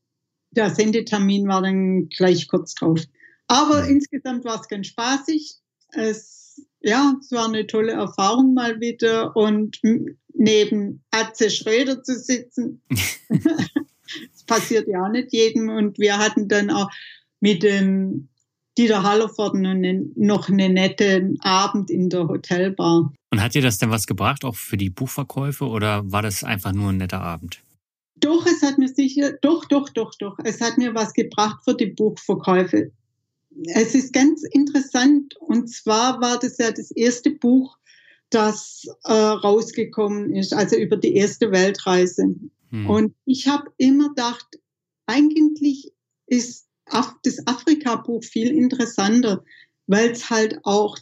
[0.53, 3.01] der Sendetermin war dann gleich kurz drauf.
[3.49, 5.57] Aber insgesamt war es ganz spaßig.
[5.93, 9.81] Es, ja, es war eine tolle Erfahrung mal wieder und
[10.33, 12.83] neben Atze Schröder zu sitzen.
[14.47, 15.69] passiert ja auch nicht jedem.
[15.69, 16.91] Und wir hatten dann auch
[17.41, 18.29] mit dem
[18.79, 23.13] Dieter Hallerford noch einen netten Abend in der Hotelbar.
[23.31, 26.73] Und hat dir das denn was gebracht, auch für die Buchverkäufe, oder war das einfach
[26.73, 27.63] nur ein netter Abend?
[28.17, 30.39] Doch, es hat mir sicher, doch, doch, doch, doch.
[30.45, 32.91] Es hat mir was gebracht für die Buchverkäufe.
[33.75, 35.35] Es ist ganz interessant.
[35.41, 37.77] Und zwar war das ja das erste Buch,
[38.31, 42.35] das äh, rausgekommen ist, also über die erste Weltreise.
[42.71, 42.89] Hm.
[42.89, 44.47] Und ich habe immer gedacht,
[45.07, 45.93] eigentlich
[46.27, 46.69] ist
[47.23, 49.45] das Afrika-Buch viel interessanter,
[49.87, 50.97] weil es halt auch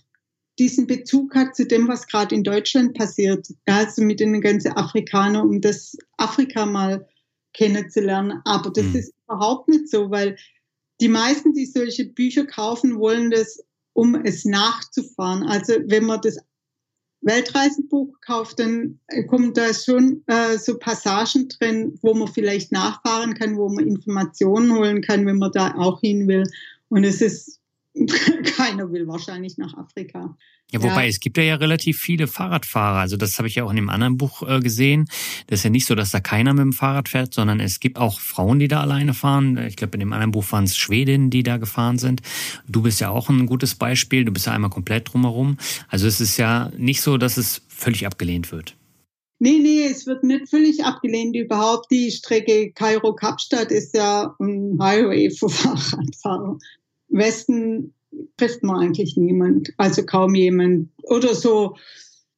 [0.59, 3.49] diesen Bezug hat zu dem, was gerade in Deutschland passiert.
[3.67, 7.09] Also mit den ganzen Afrikanern, um das Afrika mal
[7.53, 8.41] kennenzulernen.
[8.45, 8.97] Aber das mhm.
[8.97, 10.37] ist überhaupt nicht so, weil
[11.01, 15.43] die meisten, die solche Bücher kaufen, wollen das, um es nachzufahren.
[15.43, 16.39] Also wenn man das
[17.25, 23.57] Weltreisebuch kauft, dann kommen da schon äh, so Passagen drin, wo man vielleicht nachfahren kann,
[23.57, 26.45] wo man Informationen holen kann, wenn man da auch hin will.
[26.89, 27.61] Und es ist
[28.57, 30.37] keiner will wahrscheinlich nach Afrika.
[30.73, 31.09] Ja, wobei ja.
[31.09, 32.99] es gibt ja, ja relativ viele Fahrradfahrer.
[32.99, 35.07] Also das habe ich ja auch in dem anderen Buch äh, gesehen.
[35.47, 37.99] Das ist ja nicht so, dass da keiner mit dem Fahrrad fährt, sondern es gibt
[37.99, 39.59] auch Frauen, die da alleine fahren.
[39.59, 42.23] Ich glaube, in dem anderen Buch waren es Schwedinnen, die da gefahren sind.
[42.67, 44.25] Du bist ja auch ein gutes Beispiel.
[44.25, 45.59] Du bist ja einmal komplett drumherum.
[45.89, 48.77] Also es ist ja nicht so, dass es völlig abgelehnt wird.
[49.39, 51.37] Nee, nee, es wird nicht völlig abgelehnt.
[51.37, 56.59] Überhaupt die Strecke Kairo-Kapstadt ist ja ein Highway für Fahrradfahrer.
[57.17, 57.95] Westen
[58.37, 61.77] trifft man eigentlich niemand, also kaum jemand oder so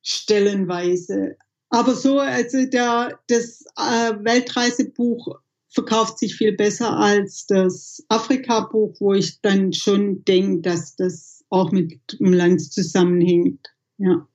[0.02, 1.36] stellenweise.
[1.70, 9.14] Aber so, also der, das äh, Weltreisebuch verkauft sich viel besser als das Afrika-Buch, wo
[9.14, 13.66] ich dann schon denke, dass das auch mit dem Land zusammenhängt.
[13.98, 14.26] Ja.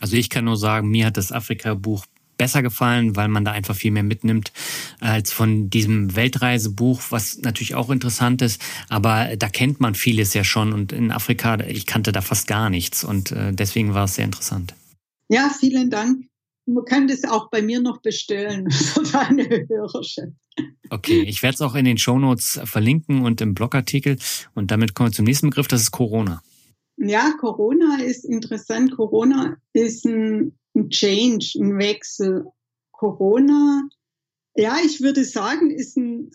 [0.00, 2.04] Also ich kann nur sagen, mir hat das Afrika-Buch
[2.38, 4.52] besser gefallen, weil man da einfach viel mehr mitnimmt
[5.00, 8.62] als von diesem Weltreisebuch, was natürlich auch interessant ist.
[8.88, 12.70] Aber da kennt man vieles ja schon und in Afrika, ich kannte da fast gar
[12.70, 14.74] nichts und äh, deswegen war es sehr interessant.
[15.28, 16.24] Ja, vielen Dank.
[16.66, 20.32] Man kann das auch bei mir noch bestellen für deine Hörerschaft.
[20.90, 24.16] Okay, ich werde es auch in den Shownotes verlinken und im Blogartikel.
[24.54, 26.42] Und damit kommen wir zum nächsten Begriff, das ist Corona.
[26.96, 28.96] Ja, Corona ist interessant.
[28.96, 32.46] Corona ist ein ein Change, ein Wechsel.
[32.92, 33.88] Corona,
[34.56, 36.30] ja, ich würde sagen, ist ein,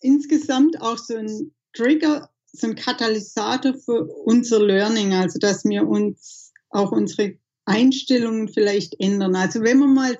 [0.00, 6.52] insgesamt auch so ein Trigger, so ein Katalysator für unser Learning, also dass wir uns
[6.68, 9.36] auch unsere Einstellungen vielleicht ändern.
[9.36, 10.18] Also wenn man mal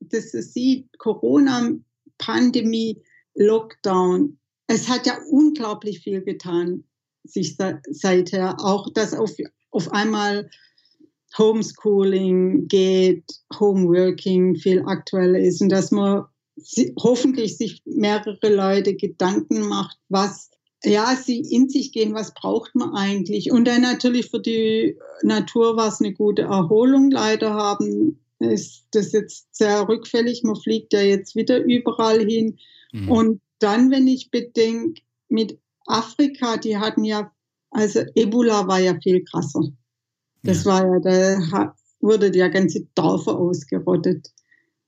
[0.00, 1.72] das sieht, Corona,
[2.18, 3.02] Pandemie,
[3.34, 6.84] Lockdown, es hat ja unglaublich viel getan
[7.24, 7.56] sich
[7.90, 8.56] seither.
[8.60, 9.32] Auch, dass auf,
[9.70, 10.48] auf einmal
[11.36, 13.24] Homeschooling geht,
[13.58, 16.24] Homeworking viel aktueller ist und dass man
[17.02, 20.50] hoffentlich sich mehrere Leute Gedanken macht, was
[20.84, 23.50] ja, sie in sich gehen, was braucht man eigentlich?
[23.50, 27.10] Und dann natürlich für die Natur war es eine gute Erholung.
[27.10, 30.42] Leider haben ist das jetzt sehr rückfällig.
[30.42, 32.58] Man fliegt ja jetzt wieder überall hin.
[32.92, 33.10] Mhm.
[33.10, 37.32] Und dann, wenn ich bedenke, mit Afrika, die hatten ja,
[37.70, 39.72] also Ebola war ja viel krasser.
[40.44, 40.70] Das ja.
[40.70, 41.74] war ja der
[42.04, 44.28] wurde ja ganze Dörfer ausgerottet.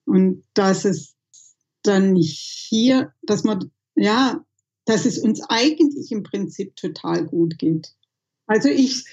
[0.04, 1.16] Und dass es
[1.82, 4.44] dann hier, dass man, ja,
[4.84, 7.94] dass es uns eigentlich im Prinzip total gut geht.
[8.46, 9.04] Also ich,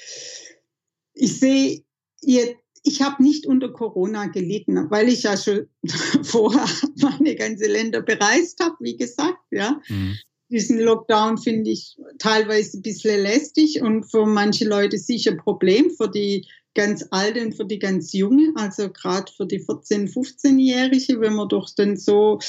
[1.14, 1.84] ich sehe
[2.22, 5.68] jetzt, ich habe nicht unter Corona gelitten, weil ich ja schon
[6.24, 6.68] vorher
[6.98, 9.82] meine ganze Länder bereist habe, wie gesagt, ja.
[9.88, 10.18] Mhm.
[10.50, 15.90] Diesen Lockdown finde ich teilweise ein bisschen lästig und für manche Leute sicher ein Problem,
[15.90, 21.20] für die ganz alte und für die ganz junge, also gerade für die 14-, 15-Jährige,
[21.20, 22.40] wenn man doch dann so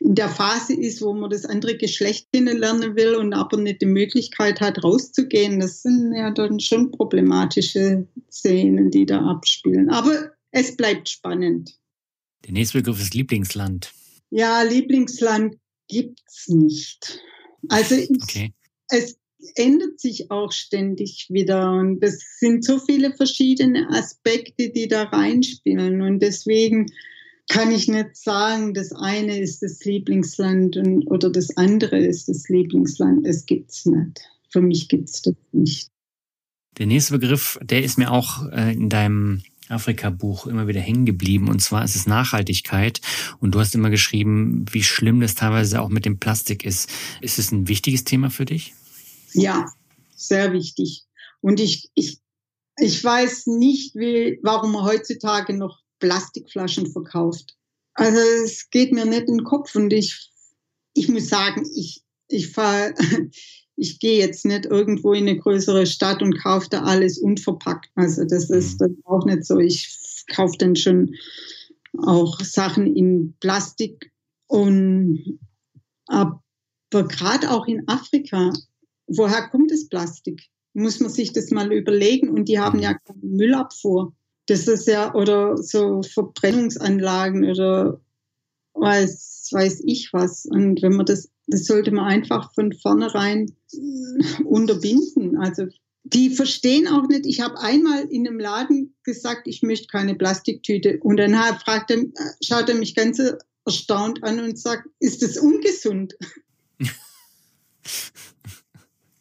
[0.00, 3.86] in der Phase ist, wo man das andere Geschlecht kennenlernen will und aber nicht die
[3.86, 5.60] Möglichkeit hat, rauszugehen.
[5.60, 9.90] Das sind ja dann schon problematische Szenen, die da abspielen.
[9.90, 11.78] Aber es bleibt spannend.
[12.44, 13.92] Der nächste Begriff ist Lieblingsland.
[14.30, 15.56] Ja, Lieblingsland
[15.88, 17.20] gibt's nicht.
[17.68, 18.52] Also ich, okay.
[18.88, 19.16] es
[19.56, 26.02] ändert sich auch ständig wieder und es sind so viele verschiedene Aspekte, die da reinspielen
[26.02, 26.86] und deswegen
[27.48, 32.48] kann ich nicht sagen, das eine ist das Lieblingsland und, oder das andere ist das
[32.48, 33.26] Lieblingsland.
[33.26, 34.20] Es gibt's nicht.
[34.48, 35.90] Für mich gibt's das nicht.
[36.78, 41.48] Der nächste Begriff, der ist mir auch äh, in deinem Afrika-Buch immer wieder hängen geblieben.
[41.48, 43.00] Und zwar ist es Nachhaltigkeit.
[43.40, 46.90] Und du hast immer geschrieben, wie schlimm das teilweise auch mit dem Plastik ist.
[47.20, 48.74] Ist es ein wichtiges Thema für dich?
[49.32, 49.66] Ja,
[50.16, 51.04] sehr wichtig.
[51.40, 52.18] Und ich, ich,
[52.78, 57.56] ich weiß nicht, wie, warum man heutzutage noch Plastikflaschen verkauft.
[57.94, 60.30] Also es geht mir nicht in den Kopf und ich,
[60.94, 62.94] ich muss sagen, ich, ich fahre,
[63.76, 67.90] ich gehe jetzt nicht irgendwo in eine größere Stadt und kaufe da alles unverpackt.
[67.94, 68.78] Also das ist mhm.
[68.78, 69.58] dann auch nicht so.
[69.58, 71.14] Ich kaufe dann schon
[71.98, 74.12] auch Sachen in Plastik
[74.46, 75.38] und
[76.06, 76.40] aber
[76.90, 78.52] gerade auch in Afrika
[79.06, 80.42] woher kommt das Plastik?
[80.72, 82.30] Muss man sich das mal überlegen.
[82.30, 84.14] Und die haben ja keine Müllabfuhr.
[84.46, 88.00] Das ist ja, oder so Verbrennungsanlagen oder
[88.74, 90.46] weiß, weiß ich was.
[90.46, 93.52] Und wenn man das, das sollte man einfach von vornherein
[94.44, 95.38] unterbinden.
[95.38, 95.66] Also
[96.04, 97.26] die verstehen auch nicht.
[97.26, 100.98] Ich habe einmal in einem Laden gesagt, ich möchte keine Plastiktüte.
[101.00, 102.04] Und dann fragt er,
[102.42, 103.20] schaut er mich ganz
[103.64, 106.14] erstaunt an und sagt, ist das ungesund?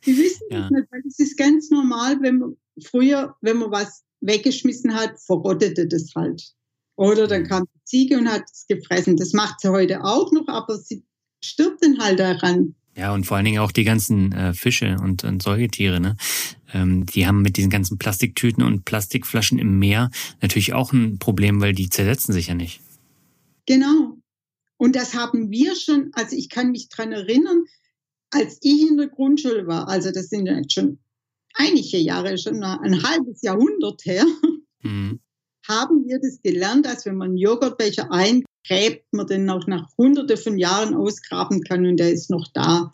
[0.05, 0.61] Die wissen ja.
[0.61, 5.17] das nicht, weil es ist ganz normal, wenn man früher, wenn man was weggeschmissen hat,
[5.21, 6.53] verrottete das halt.
[6.95, 9.15] Oder dann kam die Ziege und hat es gefressen.
[9.15, 11.05] Das macht sie heute auch noch, aber sie
[11.45, 12.75] stirbt dann halt daran.
[12.95, 16.15] Ja, und vor allen Dingen auch die ganzen äh, Fische und, und Säugetiere, ne?
[16.73, 21.59] Ähm, die haben mit diesen ganzen Plastiktüten und Plastikflaschen im Meer natürlich auch ein Problem,
[21.59, 22.81] weil die zersetzen sich ja nicht.
[23.65, 24.17] Genau.
[24.77, 27.63] Und das haben wir schon, also ich kann mich dran erinnern,
[28.31, 30.99] als ich in der Grundschule war, also das sind ja jetzt schon
[31.53, 34.25] einige Jahre, schon ein halbes Jahrhundert her,
[34.81, 35.19] mhm.
[35.67, 38.11] haben wir das gelernt, dass wenn man Joghurtbecher
[38.69, 42.91] eingräbt, man den auch nach hunderte von Jahren ausgraben kann und der ist noch da.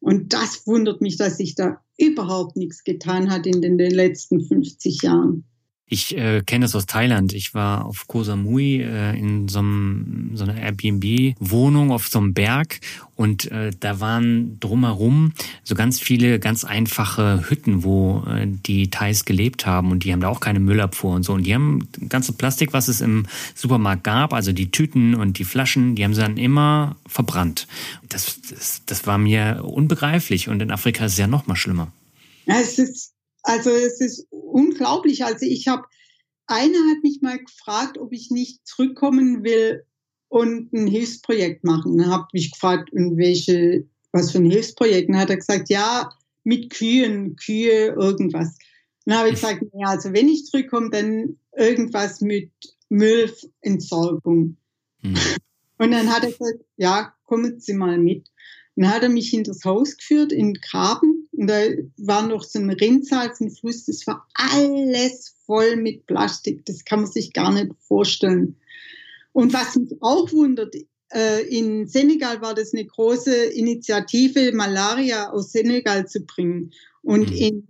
[0.00, 4.40] Und das wundert mich, dass sich da überhaupt nichts getan hat in den, den letzten
[4.40, 5.44] 50 Jahren.
[5.88, 7.32] Ich äh, kenne das aus Thailand.
[7.32, 12.34] Ich war auf Koh Samui äh, in so, einem, so einer Airbnb-Wohnung auf so einem
[12.34, 12.80] Berg
[13.14, 15.32] und äh, da waren drumherum
[15.62, 20.20] so ganz viele ganz einfache Hütten, wo äh, die Thais gelebt haben und die haben
[20.20, 21.34] da auch keine Müllabfuhr und so.
[21.34, 25.44] Und die haben ganze Plastik, was es im Supermarkt gab, also die Tüten und die
[25.44, 27.68] Flaschen, die haben sie dann immer verbrannt.
[28.08, 31.92] Das, das, das war mir unbegreiflich und in Afrika ist es ja noch mal schlimmer.
[32.44, 33.15] Es ist
[33.46, 35.24] also es ist unglaublich.
[35.24, 35.84] Also ich habe,
[36.46, 39.84] einer hat mich mal gefragt, ob ich nicht zurückkommen will
[40.28, 41.96] und ein Hilfsprojekt machen.
[41.96, 45.08] Dann habe ich gefragt, in welche, was für ein Hilfsprojekt.
[45.08, 46.10] Dann hat er gesagt, ja,
[46.42, 48.58] mit Kühen, Kühe, irgendwas.
[49.04, 52.50] Dann habe ich gesagt, ja, also wenn ich zurückkomme, dann irgendwas mit
[52.88, 54.56] Müllentsorgung.
[55.02, 55.14] Mhm.
[55.78, 58.28] Und dann hat er gesagt, ja, kommen Sie mal mit.
[58.74, 61.15] Dann hat er mich in das Haus geführt, in den Graben.
[61.36, 61.60] Und da
[61.98, 63.84] war noch so ein Rinnsal vom Fluss.
[63.84, 66.64] Das war alles voll mit Plastik.
[66.64, 68.56] Das kann man sich gar nicht vorstellen.
[69.32, 70.74] Und was mich auch wundert,
[71.12, 76.72] äh, in Senegal war das eine große Initiative, Malaria aus Senegal zu bringen.
[77.02, 77.36] Und mhm.
[77.36, 77.68] in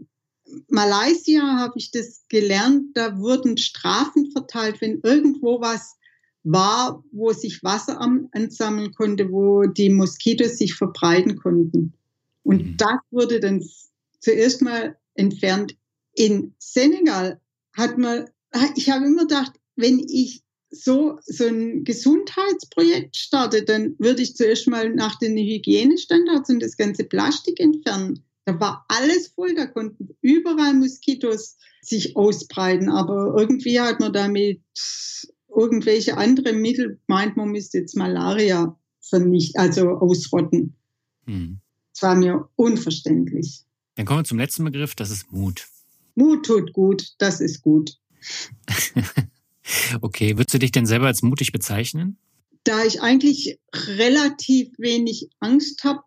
[0.69, 5.97] Malaysia habe ich das gelernt, da wurden Strafen verteilt, wenn irgendwo was
[6.45, 11.95] war, wo sich Wasser ansammeln konnte, wo die Moskitos sich verbreiten konnten.
[12.47, 12.77] Und mhm.
[12.77, 13.62] das wurde dann
[14.20, 15.77] zuerst mal entfernt.
[16.14, 17.40] In Senegal
[17.77, 18.31] hat man,
[18.77, 24.68] ich habe immer gedacht, wenn ich so, so ein Gesundheitsprojekt starte, dann würde ich zuerst
[24.68, 28.24] mal nach den Hygienestandards und das ganze Plastik entfernen.
[28.44, 32.89] Da war alles voll, da konnten überall Moskitos sich ausbreiten.
[32.89, 34.62] Aber irgendwie hat man damit
[35.48, 40.77] irgendwelche andere Mittel meint, man müsste jetzt Malaria vernichten, also ausrotten.
[41.27, 41.60] Hm.
[41.97, 43.62] Das war mir unverständlich.
[43.94, 45.66] Dann kommen wir zum letzten Begriff, das ist Mut.
[46.14, 47.97] Mut tut gut, das ist gut.
[50.02, 52.18] okay, würdest du dich denn selber als mutig bezeichnen?
[52.64, 56.01] Da ich eigentlich relativ wenig Angst habe,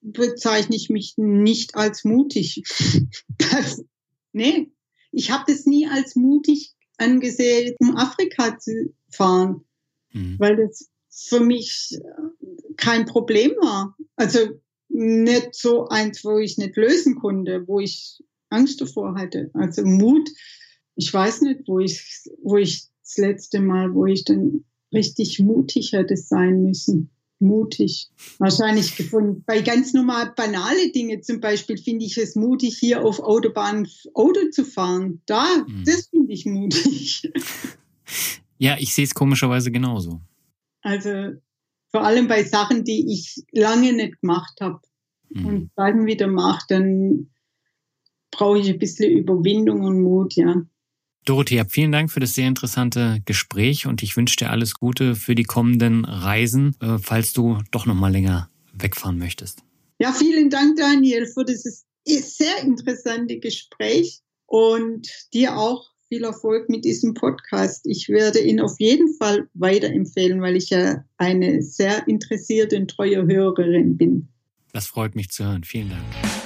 [0.00, 2.64] bezeichne ich mich nicht als mutig.
[3.38, 3.80] Das,
[4.32, 4.72] nee,
[5.12, 9.64] ich habe das nie als mutig angesehen, um Afrika zu fahren,
[10.12, 10.34] mhm.
[10.40, 11.96] weil das für mich
[12.76, 13.96] kein Problem war.
[14.16, 19.50] Also nicht so eins, wo ich nicht lösen konnte, wo ich Angst davor hatte.
[19.54, 20.28] Also Mut,
[20.96, 25.92] ich weiß nicht, wo ich, wo ich das letzte Mal, wo ich dann richtig mutig
[25.92, 27.10] hätte sein müssen.
[27.40, 28.08] Mutig.
[28.38, 29.44] Wahrscheinlich gefunden.
[29.46, 34.40] Bei ganz normal banale Dinge zum Beispiel finde ich es mutig, hier auf Autobahn Auto
[34.50, 35.22] zu fahren.
[35.26, 35.84] Da, mhm.
[35.84, 37.30] das finde ich mutig.
[38.60, 40.20] Ja, ich sehe es komischerweise genauso.
[40.82, 41.34] Also
[41.90, 44.80] vor allem bei Sachen, die ich lange nicht gemacht habe
[45.30, 45.46] mhm.
[45.46, 47.30] und dann wieder mache, dann
[48.30, 50.62] brauche ich ein bisschen Überwindung und Mut, ja.
[51.24, 55.34] Dorothea, vielen Dank für das sehr interessante Gespräch und ich wünsche dir alles Gute für
[55.34, 59.62] die kommenden Reisen, äh, falls du doch noch mal länger wegfahren möchtest.
[59.98, 66.84] Ja, vielen Dank, Daniel, für dieses sehr interessante Gespräch und dir auch viel Erfolg mit
[66.84, 67.86] diesem Podcast.
[67.86, 73.26] Ich werde ihn auf jeden Fall weiterempfehlen, weil ich ja eine sehr interessierte und treue
[73.26, 74.28] Hörerin bin.
[74.72, 75.64] Das freut mich zu hören.
[75.64, 76.37] Vielen Dank.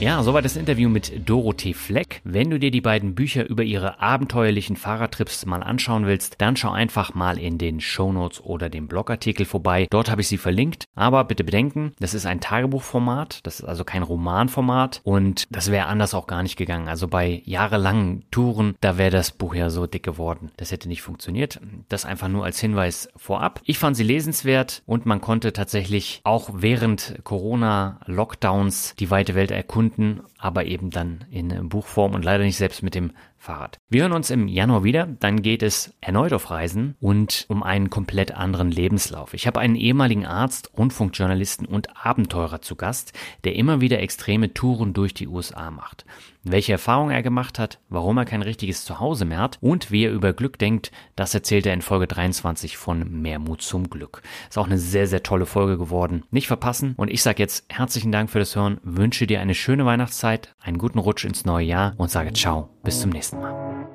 [0.00, 2.20] Ja, soweit das Interview mit Dorothee Fleck.
[2.22, 6.70] Wenn du dir die beiden Bücher über ihre abenteuerlichen Fahrradtrips mal anschauen willst, dann schau
[6.70, 9.88] einfach mal in den Shownotes oder dem Blogartikel vorbei.
[9.90, 10.84] Dort habe ich sie verlinkt.
[10.94, 15.86] Aber bitte bedenken, das ist ein Tagebuchformat, das ist also kein Romanformat und das wäre
[15.86, 16.86] anders auch gar nicht gegangen.
[16.86, 20.52] Also bei jahrelangen Touren, da wäre das Buch ja so dick geworden.
[20.58, 21.60] Das hätte nicht funktioniert.
[21.88, 23.60] Das einfach nur als Hinweis vorab.
[23.64, 29.87] Ich fand sie lesenswert und man konnte tatsächlich auch während Corona-Lockdowns die weite Welt erkunden
[29.88, 33.78] Kunden, aber eben dann in Buchform und leider nicht selbst mit dem Fahrrad.
[33.88, 37.88] Wir hören uns im Januar wieder, dann geht es erneut auf Reisen und um einen
[37.88, 39.32] komplett anderen Lebenslauf.
[39.32, 43.12] Ich habe einen ehemaligen Arzt, Rundfunkjournalisten und Abenteurer zu Gast,
[43.44, 46.04] der immer wieder extreme Touren durch die USA macht.
[46.44, 50.12] Welche Erfahrungen er gemacht hat, warum er kein richtiges Zuhause mehr hat und wie er
[50.12, 54.22] über Glück denkt, das erzählt er in Folge 23 von Mehr Mut zum Glück.
[54.48, 56.24] Ist auch eine sehr, sehr tolle Folge geworden.
[56.30, 59.84] Nicht verpassen und ich sage jetzt herzlichen Dank für das Hören, wünsche dir eine schöne
[59.84, 63.27] Weihnachtszeit, einen guten Rutsch ins neue Jahr und sage ciao, bis zum nächsten Mal.
[63.28, 63.87] 什么。